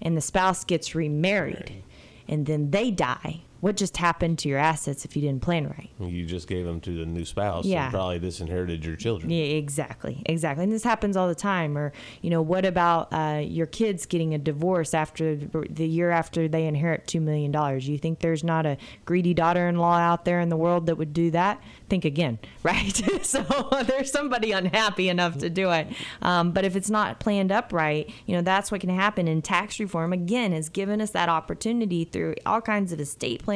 and 0.01 0.17
the 0.17 0.21
spouse 0.21 0.63
gets 0.63 0.95
remarried 0.95 1.83
and 2.27 2.45
then 2.45 2.71
they 2.71 2.91
die, 2.91 3.41
what 3.63 3.77
just 3.77 3.95
happened 3.95 4.37
to 4.37 4.49
your 4.49 4.57
assets 4.59 5.05
if 5.05 5.15
you 5.15 5.21
didn't 5.21 5.41
plan 5.41 5.65
right? 5.69 5.89
You 5.97 6.25
just 6.25 6.49
gave 6.49 6.65
them 6.65 6.81
to 6.81 6.97
the 6.97 7.05
new 7.05 7.23
spouse 7.23 7.63
Yeah. 7.63 7.85
and 7.85 7.93
probably 7.93 8.19
disinherited 8.19 8.83
your 8.83 8.97
children. 8.97 9.29
Yeah, 9.29 9.45
exactly, 9.45 10.21
exactly. 10.25 10.65
And 10.65 10.73
this 10.73 10.83
happens 10.83 11.15
all 11.15 11.29
the 11.29 11.33
time. 11.33 11.77
Or, 11.77 11.93
you 12.21 12.29
know, 12.29 12.41
what 12.41 12.65
about 12.65 13.07
uh, 13.13 13.39
your 13.41 13.65
kids 13.65 14.05
getting 14.05 14.33
a 14.33 14.37
divorce 14.37 14.93
after 14.93 15.37
the 15.37 15.87
year 15.87 16.09
after 16.11 16.49
they 16.49 16.65
inherit 16.67 17.07
$2 17.07 17.21
million? 17.21 17.53
You 17.79 17.97
think 17.97 18.19
there's 18.19 18.43
not 18.43 18.65
a 18.65 18.75
greedy 19.05 19.33
daughter 19.33 19.69
in 19.69 19.77
law 19.77 19.95
out 19.97 20.25
there 20.25 20.41
in 20.41 20.49
the 20.49 20.57
world 20.57 20.87
that 20.87 20.97
would 20.97 21.13
do 21.13 21.31
that? 21.31 21.63
Think 21.87 22.03
again, 22.03 22.39
right? 22.63 23.01
so 23.21 23.43
there's 23.87 24.11
somebody 24.11 24.51
unhappy 24.51 25.07
enough 25.07 25.37
to 25.37 25.49
do 25.49 25.71
it. 25.71 25.87
Um, 26.21 26.51
but 26.51 26.65
if 26.65 26.75
it's 26.75 26.89
not 26.89 27.21
planned 27.21 27.53
up 27.53 27.71
right, 27.71 28.09
you 28.25 28.35
know, 28.35 28.41
that's 28.41 28.73
what 28.73 28.81
can 28.81 28.89
happen. 28.89 29.29
And 29.29 29.41
tax 29.41 29.79
reform, 29.79 30.11
again, 30.11 30.51
has 30.51 30.67
given 30.67 30.99
us 30.99 31.11
that 31.11 31.29
opportunity 31.29 32.03
through 32.03 32.35
all 32.45 32.59
kinds 32.59 32.91
of 32.91 32.99
estate 32.99 33.41
planning 33.41 33.52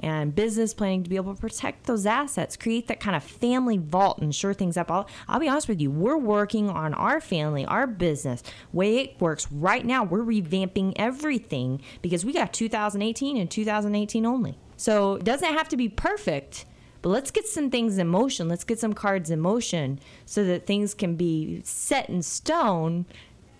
and 0.00 0.34
business 0.34 0.74
planning 0.74 1.02
to 1.02 1.10
be 1.10 1.16
able 1.16 1.34
to 1.34 1.40
protect 1.40 1.86
those 1.86 2.06
assets, 2.06 2.56
create 2.56 2.88
that 2.88 3.00
kind 3.00 3.16
of 3.16 3.22
family 3.22 3.78
vault 3.78 4.18
and 4.18 4.34
shore 4.34 4.54
things 4.54 4.76
up. 4.76 4.90
I'll, 4.90 5.08
I'll 5.28 5.40
be 5.40 5.48
honest 5.48 5.68
with 5.68 5.80
you, 5.80 5.90
we're 5.90 6.16
working 6.16 6.68
on 6.68 6.94
our 6.94 7.20
family, 7.20 7.64
our 7.64 7.86
business, 7.86 8.42
way 8.72 8.98
it 8.98 9.20
works 9.20 9.50
right 9.50 9.84
now. 9.84 10.04
We're 10.04 10.24
revamping 10.24 10.92
everything 10.96 11.80
because 12.02 12.24
we 12.24 12.32
got 12.32 12.52
2018 12.52 13.36
and 13.36 13.50
2018 13.50 14.26
only. 14.26 14.58
So 14.76 15.14
it 15.14 15.24
doesn't 15.24 15.52
have 15.52 15.68
to 15.68 15.76
be 15.76 15.88
perfect. 15.88 16.66
But 17.02 17.10
let's 17.10 17.30
get 17.30 17.46
some 17.46 17.68
things 17.68 17.98
in 17.98 18.08
motion. 18.08 18.48
Let's 18.48 18.64
get 18.64 18.78
some 18.78 18.94
cards 18.94 19.30
in 19.30 19.38
motion 19.38 20.00
so 20.24 20.42
that 20.44 20.66
things 20.66 20.94
can 20.94 21.16
be 21.16 21.60
set 21.62 22.08
in 22.08 22.22
stone 22.22 23.04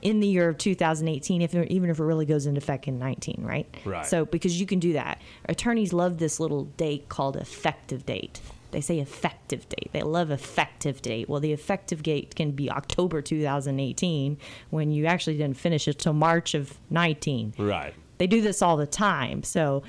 in 0.05 0.21
the 0.21 0.29
year 0.29 0.49
of 0.49 0.59
2018, 0.59 1.43
if 1.43 1.55
even 1.55 1.91
if 1.91 1.99
it 1.99 2.05
really 2.05 2.27
goes 2.27 2.47
into 2.47 2.59
effect 2.59 2.87
in 2.87 2.99
19, 2.99 3.43
right? 3.43 3.67
Right. 3.85 4.07
So 4.07 4.25
because 4.27 4.61
you 4.61 4.67
can 4.67 4.79
do 4.79 4.93
that. 4.93 5.21
Attorneys 5.49 5.93
love 5.93 6.19
this 6.19 6.39
little 6.39 6.65
date 6.77 7.09
called 7.09 7.37
effective 7.37 8.07
date. 8.07 8.41
They 8.71 8.81
say 8.81 8.99
effective 8.99 9.69
date. 9.69 9.91
They 9.93 10.03
love 10.03 10.31
effective 10.31 11.01
date. 11.01 11.29
Well, 11.29 11.41
the 11.41 11.53
effective 11.53 12.03
date 12.03 12.35
can 12.35 12.51
be 12.51 12.71
October 12.71 13.23
2018 13.23 14.37
when 14.71 14.91
you 14.91 15.07
actually 15.07 15.39
didn't 15.39 15.57
finish 15.57 15.89
it 15.89 15.99
till 15.99 16.13
March 16.13 16.55
of 16.55 16.79
19 16.91 17.55
Right. 17.59 17.95
they 18.19 18.27
do 18.27 18.41
this 18.41 18.63
all 18.63 18.77
the 18.77 18.87
time. 18.87 19.43
So, 19.43 19.83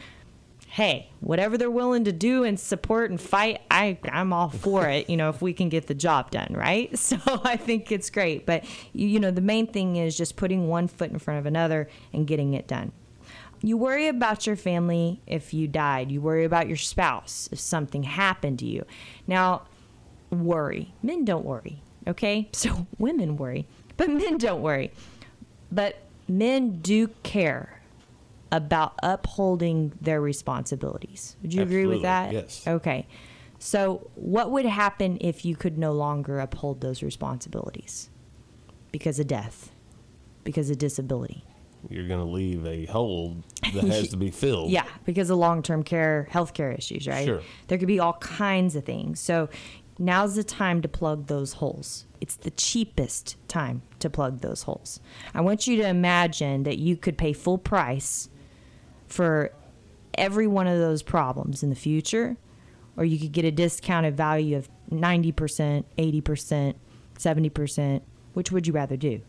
hey, 0.75 1.09
whatever 1.21 1.57
they're 1.57 1.71
willing 1.71 2.03
to 2.03 2.11
do 2.11 2.43
and 2.43 2.59
support 2.59 3.09
and 3.09 3.21
fight, 3.21 3.61
I 3.71 3.97
I'm 4.11 4.33
all 4.33 4.49
for 4.49 4.89
it. 4.89 5.09
You 5.09 5.15
know, 5.15 5.29
if 5.29 5.41
we 5.41 5.53
can 5.53 5.69
get 5.69 5.87
the 5.87 5.93
job 5.93 6.31
done, 6.31 6.53
right? 6.53 6.91
So 7.05 7.17
I 7.45 7.55
think 7.55 7.93
it's 7.93 8.09
great. 8.09 8.45
But 8.45 8.65
you, 8.91 9.19
know, 9.19 9.31
the 9.31 9.39
main 9.39 9.67
thing 9.67 9.95
is 9.95 10.17
just 10.17 10.35
putting 10.35 10.67
one 10.67 10.87
foot 10.87 11.11
in 11.11 11.19
front 11.19 11.39
of 11.39 11.45
another 11.45 11.87
and 12.11 12.27
getting 12.27 12.55
it 12.55 12.67
done. 12.67 12.91
You 13.61 13.77
worry 13.77 14.09
about 14.09 14.45
your 14.45 14.57
family 14.57 15.21
if 15.27 15.53
you 15.53 15.67
died. 15.67 16.11
You 16.11 16.19
worry 16.19 16.43
about 16.43 16.67
your 16.67 16.77
spouse 16.77 17.47
if 17.53 17.59
something 17.59 18.03
happened 18.03 18.59
to 18.59 18.65
you. 18.65 18.83
Now, 19.27 19.67
worry. 20.29 20.93
Men 21.01 21.23
don't 21.23 21.45
worry. 21.45 21.83
Okay, 22.05 22.49
so 22.51 22.85
women 22.97 23.37
worry, 23.37 23.65
but 23.95 24.09
men 24.09 24.37
don't 24.39 24.61
worry. 24.61 24.91
But 25.71 25.99
men 26.27 26.81
do 26.81 27.07
care 27.23 27.74
about 28.51 28.95
upholding 29.03 29.93
their 29.99 30.21
responsibilities. 30.21 31.35
Would 31.41 31.53
you 31.53 31.63
agree 31.63 31.85
with 31.85 32.03
that? 32.03 32.31
yes. 32.31 32.65
Okay. 32.67 33.07
So, 33.59 34.09
what 34.15 34.51
would 34.51 34.65
happen 34.65 35.17
if 35.21 35.45
you 35.45 35.55
could 35.55 35.77
no 35.77 35.91
longer 35.91 36.39
uphold 36.39 36.81
those 36.81 37.01
responsibilities? 37.01 38.09
Because 38.91 39.19
of 39.19 39.27
death, 39.27 39.71
because 40.43 40.69
of 40.69 40.77
disability. 40.77 41.43
You're 41.89 42.07
going 42.07 42.19
to 42.19 42.25
leave 42.25 42.65
a 42.65 42.85
hole 42.85 43.37
that 43.73 43.83
has 43.85 44.09
to 44.09 44.17
be 44.17 44.31
filled. 44.31 44.71
Yeah, 44.71 44.85
because 45.05 45.29
of 45.29 45.37
long 45.37 45.61
term 45.61 45.83
care, 45.83 46.27
healthcare 46.31 46.77
issues, 46.77 47.07
right? 47.07 47.25
Sure. 47.25 47.41
There 47.67 47.77
could 47.77 47.87
be 47.87 47.99
all 47.99 48.13
kinds 48.13 48.75
of 48.75 48.85
things. 48.85 49.19
So 49.19 49.49
now's 49.99 50.35
the 50.35 50.43
time 50.43 50.81
to 50.81 50.87
plug 50.87 51.27
those 51.27 51.53
holes. 51.53 52.05
It's 52.21 52.35
the 52.35 52.51
cheapest 52.51 53.35
time 53.47 53.83
to 53.99 54.09
plug 54.09 54.41
those 54.41 54.63
holes. 54.63 54.99
I 55.33 55.41
want 55.41 55.67
you 55.67 55.77
to 55.77 55.87
imagine 55.87 56.63
that 56.63 56.77
you 56.77 56.97
could 56.97 57.17
pay 57.17 57.33
full 57.33 57.57
price 57.57 58.29
for 59.15 59.51
every 60.17 60.45
one 60.45 60.67
of 60.67 60.77
those 60.77 61.01
problems 61.01 61.63
in 61.63 61.69
the 61.69 61.75
future, 61.75 62.37
or 62.97 63.05
you 63.05 63.17
could 63.17 63.31
get 63.31 63.45
a 63.45 63.51
discounted 63.51 64.15
value 64.15 64.57
of 64.57 64.69
90%, 64.91 65.83
80%, 65.97 66.75
70%. 67.17 68.01
Which 68.33 68.51
would 68.51 68.67
you 68.67 68.73
rather 68.73 68.97
do? 68.97 69.21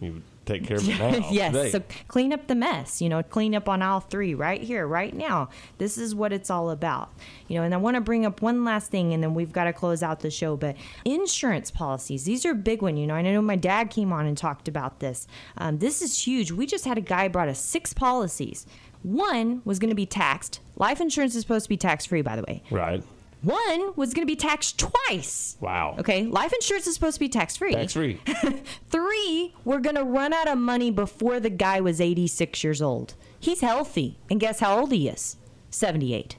You 0.00 0.22
take 0.44 0.66
care 0.66 0.76
of 0.76 0.88
it 0.88 0.98
now. 0.98 1.28
yes. 1.30 1.52
today. 1.52 1.70
So 1.70 1.82
clean 2.08 2.32
up 2.32 2.46
the 2.46 2.54
mess, 2.54 3.00
you 3.00 3.08
know, 3.08 3.22
clean 3.22 3.54
up 3.54 3.68
on 3.68 3.82
aisle 3.82 4.00
three 4.00 4.34
right 4.34 4.60
here, 4.60 4.86
right 4.86 5.14
now. 5.14 5.48
This 5.78 5.98
is 5.98 6.14
what 6.14 6.32
it's 6.32 6.50
all 6.50 6.70
about. 6.70 7.12
You 7.48 7.58
know, 7.58 7.64
and 7.64 7.74
I 7.74 7.78
want 7.78 7.96
to 7.96 8.00
bring 8.00 8.26
up 8.26 8.42
one 8.42 8.64
last 8.64 8.90
thing 8.90 9.12
and 9.12 9.22
then 9.22 9.34
we've 9.34 9.52
got 9.52 9.64
to 9.64 9.72
close 9.72 10.02
out 10.02 10.20
the 10.20 10.30
show. 10.30 10.56
But 10.56 10.76
insurance 11.04 11.70
policies, 11.70 12.24
these 12.24 12.44
are 12.46 12.52
a 12.52 12.56
big 12.56 12.82
one. 12.82 12.96
You 12.96 13.06
know, 13.06 13.14
I 13.14 13.22
know 13.22 13.42
my 13.42 13.56
dad 13.56 13.90
came 13.90 14.12
on 14.12 14.26
and 14.26 14.36
talked 14.36 14.68
about 14.68 15.00
this. 15.00 15.26
Um, 15.56 15.78
this 15.78 16.02
is 16.02 16.26
huge. 16.26 16.52
We 16.52 16.66
just 16.66 16.84
had 16.84 16.98
a 16.98 17.02
guy 17.02 17.28
brought 17.28 17.48
us 17.48 17.58
six 17.58 17.92
policies. 17.92 18.66
One 19.04 19.62
was 19.64 19.78
going 19.78 19.90
to 19.90 19.94
be 19.94 20.06
taxed. 20.06 20.60
Life 20.76 21.00
insurance 21.00 21.34
is 21.36 21.42
supposed 21.42 21.66
to 21.66 21.68
be 21.68 21.76
tax 21.76 22.04
free, 22.06 22.22
by 22.22 22.34
the 22.36 22.42
way. 22.42 22.62
right. 22.70 23.02
One 23.42 23.92
was 23.94 24.14
going 24.14 24.26
to 24.26 24.30
be 24.30 24.36
taxed 24.36 24.78
twice. 24.78 25.58
Wow. 25.60 25.96
Okay, 25.98 26.24
life 26.24 26.54
insurance 26.54 26.86
is 26.86 26.94
supposed 26.94 27.16
to 27.16 27.20
be 27.20 27.28
tax 27.28 27.58
free. 27.58 27.74
Tax 27.74 27.92
free. 27.92 28.18
Three, 28.88 29.54
we're 29.66 29.80
going 29.80 29.96
to 29.96 30.02
run 30.04 30.32
out 30.32 30.48
of 30.48 30.56
money 30.56 30.90
before 30.90 31.40
the 31.40 31.50
guy 31.50 31.78
was 31.82 32.00
86 32.00 32.64
years 32.64 32.80
old. 32.80 33.12
He's 33.38 33.60
healthy. 33.60 34.18
And 34.30 34.40
guess 34.40 34.60
how 34.60 34.78
old 34.80 34.92
he 34.92 35.08
is? 35.08 35.36
78. 35.68 36.36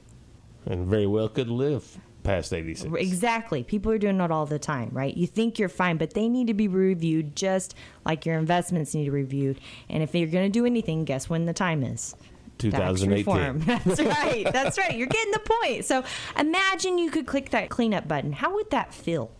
and 0.66 0.88
very 0.88 1.06
well 1.06 1.28
could 1.28 1.48
live 1.48 1.96
past 2.24 2.52
86. 2.52 2.92
Exactly. 2.96 3.62
People 3.62 3.92
are 3.92 3.98
doing 3.98 4.20
it 4.20 4.32
all 4.32 4.46
the 4.46 4.58
time, 4.58 4.88
right? 4.92 5.16
You 5.16 5.28
think 5.28 5.60
you're 5.60 5.68
fine, 5.68 5.98
but 5.98 6.14
they 6.14 6.28
need 6.28 6.48
to 6.48 6.54
be 6.54 6.66
reviewed 6.66 7.36
just 7.36 7.76
like 8.04 8.26
your 8.26 8.36
investments 8.36 8.96
need 8.96 9.04
to 9.04 9.12
be 9.12 9.18
reviewed. 9.18 9.60
And 9.88 10.02
if 10.02 10.12
you're 10.12 10.26
going 10.26 10.50
to 10.50 10.58
do 10.58 10.66
anything, 10.66 11.04
guess 11.04 11.30
when 11.30 11.46
the 11.46 11.52
time 11.52 11.84
is? 11.84 12.16
Tax 12.58 13.00
2018. 13.00 13.58
That's 13.84 14.00
right. 14.00 14.46
That's 14.52 14.78
right. 14.78 14.96
You're 14.96 15.06
getting 15.08 15.32
the 15.32 15.40
point. 15.40 15.84
So 15.84 16.04
imagine 16.38 16.98
you 16.98 17.10
could 17.10 17.26
click 17.26 17.50
that 17.50 17.68
cleanup 17.68 18.08
button. 18.08 18.32
How 18.32 18.54
would 18.54 18.70
that 18.70 18.94
feel? 18.94 19.30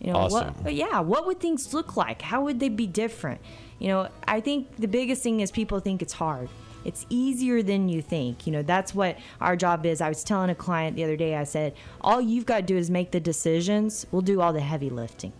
You 0.00 0.12
know, 0.12 0.18
Awesome. 0.18 0.54
what, 0.62 0.74
yeah, 0.74 1.00
what 1.00 1.26
would 1.26 1.40
things 1.40 1.72
look 1.72 1.96
like? 1.96 2.20
How 2.22 2.42
would 2.44 2.60
they 2.60 2.68
be 2.68 2.86
different? 2.86 3.40
You 3.78 3.88
know, 3.88 4.08
I 4.28 4.40
think 4.40 4.76
the 4.76 4.88
biggest 4.88 5.22
thing 5.22 5.40
is 5.40 5.50
people 5.50 5.80
think 5.80 6.02
it's 6.02 6.12
hard. 6.12 6.48
It's 6.84 7.04
easier 7.08 7.62
than 7.62 7.88
you 7.88 8.00
think. 8.02 8.46
You 8.46 8.52
know, 8.52 8.62
that's 8.62 8.94
what 8.94 9.18
our 9.40 9.56
job 9.56 9.84
is. 9.86 10.00
I 10.00 10.08
was 10.08 10.22
telling 10.22 10.50
a 10.50 10.54
client 10.54 10.94
the 10.96 11.02
other 11.04 11.16
day, 11.16 11.34
I 11.34 11.44
said, 11.44 11.74
all 12.00 12.20
you've 12.20 12.46
got 12.46 12.58
to 12.58 12.62
do 12.62 12.76
is 12.76 12.90
make 12.90 13.10
the 13.10 13.18
decisions. 13.18 14.06
We'll 14.12 14.22
do 14.22 14.40
all 14.40 14.52
the 14.52 14.60
heavy 14.60 14.90
lifting. 14.90 15.32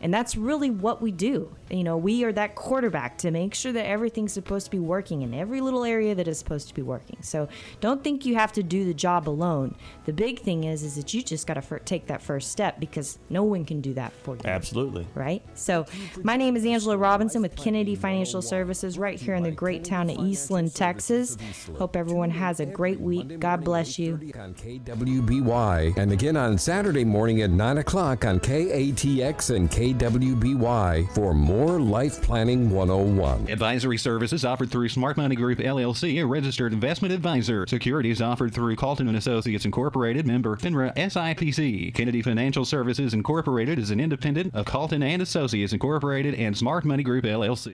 And 0.00 0.12
that's 0.12 0.36
really 0.36 0.70
what 0.70 1.00
we 1.00 1.12
do. 1.12 1.54
You 1.70 1.82
know, 1.82 1.96
we 1.96 2.24
are 2.24 2.32
that 2.32 2.54
quarterback 2.54 3.18
to 3.18 3.30
make 3.30 3.54
sure 3.54 3.72
that 3.72 3.86
everything's 3.86 4.32
supposed 4.32 4.66
to 4.66 4.70
be 4.70 4.78
working 4.78 5.22
in 5.22 5.34
every 5.34 5.60
little 5.60 5.84
area 5.84 6.14
that 6.14 6.28
is 6.28 6.38
supposed 6.38 6.68
to 6.68 6.74
be 6.74 6.82
working. 6.82 7.16
So 7.22 7.48
don't 7.80 8.04
think 8.04 8.24
you 8.24 8.36
have 8.36 8.52
to 8.52 8.62
do 8.62 8.84
the 8.84 8.94
job 8.94 9.28
alone. 9.28 9.74
The 10.04 10.12
big 10.12 10.40
thing 10.40 10.64
is, 10.64 10.82
is 10.82 10.94
that 10.96 11.12
you 11.12 11.22
just 11.22 11.46
got 11.46 11.54
to 11.54 11.62
fir- 11.62 11.78
take 11.80 12.06
that 12.06 12.22
first 12.22 12.52
step 12.52 12.78
because 12.78 13.18
no 13.30 13.42
one 13.42 13.64
can 13.64 13.80
do 13.80 13.94
that 13.94 14.12
for 14.12 14.36
you. 14.36 14.42
Absolutely. 14.44 15.06
Right? 15.14 15.42
So, 15.54 15.86
my 16.22 16.36
name 16.36 16.56
is 16.56 16.64
Angela 16.64 16.96
Robinson 16.96 17.42
with 17.42 17.56
Kennedy 17.56 17.94
Financial 17.96 18.42
Services 18.42 18.98
right 18.98 19.18
here 19.18 19.34
in 19.34 19.42
the 19.42 19.50
great 19.50 19.84
town 19.84 20.10
of 20.10 20.18
Eastland, 20.18 20.74
Texas. 20.74 21.36
Hope 21.78 21.96
everyone 21.96 22.30
has 22.30 22.60
a 22.60 22.66
great 22.66 23.00
week. 23.00 23.40
God 23.40 23.64
bless 23.64 23.98
you. 23.98 24.14
On 24.36 24.54
KWBY 24.54 25.96
and 25.96 26.12
again 26.12 26.36
on 26.36 26.58
Saturday 26.58 27.04
morning 27.04 27.42
at 27.42 27.50
9 27.50 27.78
o'clock 27.78 28.24
on 28.24 28.38
KATX 28.38 29.54
and 29.54 29.70
KWBY 29.86 31.14
for 31.14 31.32
more 31.32 31.80
Life 31.80 32.20
Planning 32.20 32.70
101. 32.70 33.48
Advisory 33.48 33.96
services 33.96 34.44
offered 34.44 34.68
through 34.68 34.88
Smart 34.88 35.16
Money 35.16 35.36
Group 35.36 35.60
LLC, 35.60 36.20
a 36.20 36.26
registered 36.26 36.72
investment 36.72 37.14
advisor. 37.14 37.64
Securities 37.68 38.20
offered 38.20 38.52
through 38.52 38.74
Calton 38.74 39.06
and 39.06 39.16
Associates 39.16 39.64
Incorporated, 39.64 40.26
member 40.26 40.56
FINRA 40.56 40.92
SIPC. 40.96 41.94
Kennedy 41.94 42.20
Financial 42.20 42.64
Services 42.64 43.14
Incorporated 43.14 43.78
is 43.78 43.92
an 43.92 44.00
independent 44.00 44.52
of 44.56 44.66
Calton 44.66 45.04
and 45.04 45.22
Associates 45.22 45.72
Incorporated 45.72 46.34
and 46.34 46.58
Smart 46.58 46.84
Money 46.84 47.04
Group 47.04 47.24
LLC. 47.24 47.64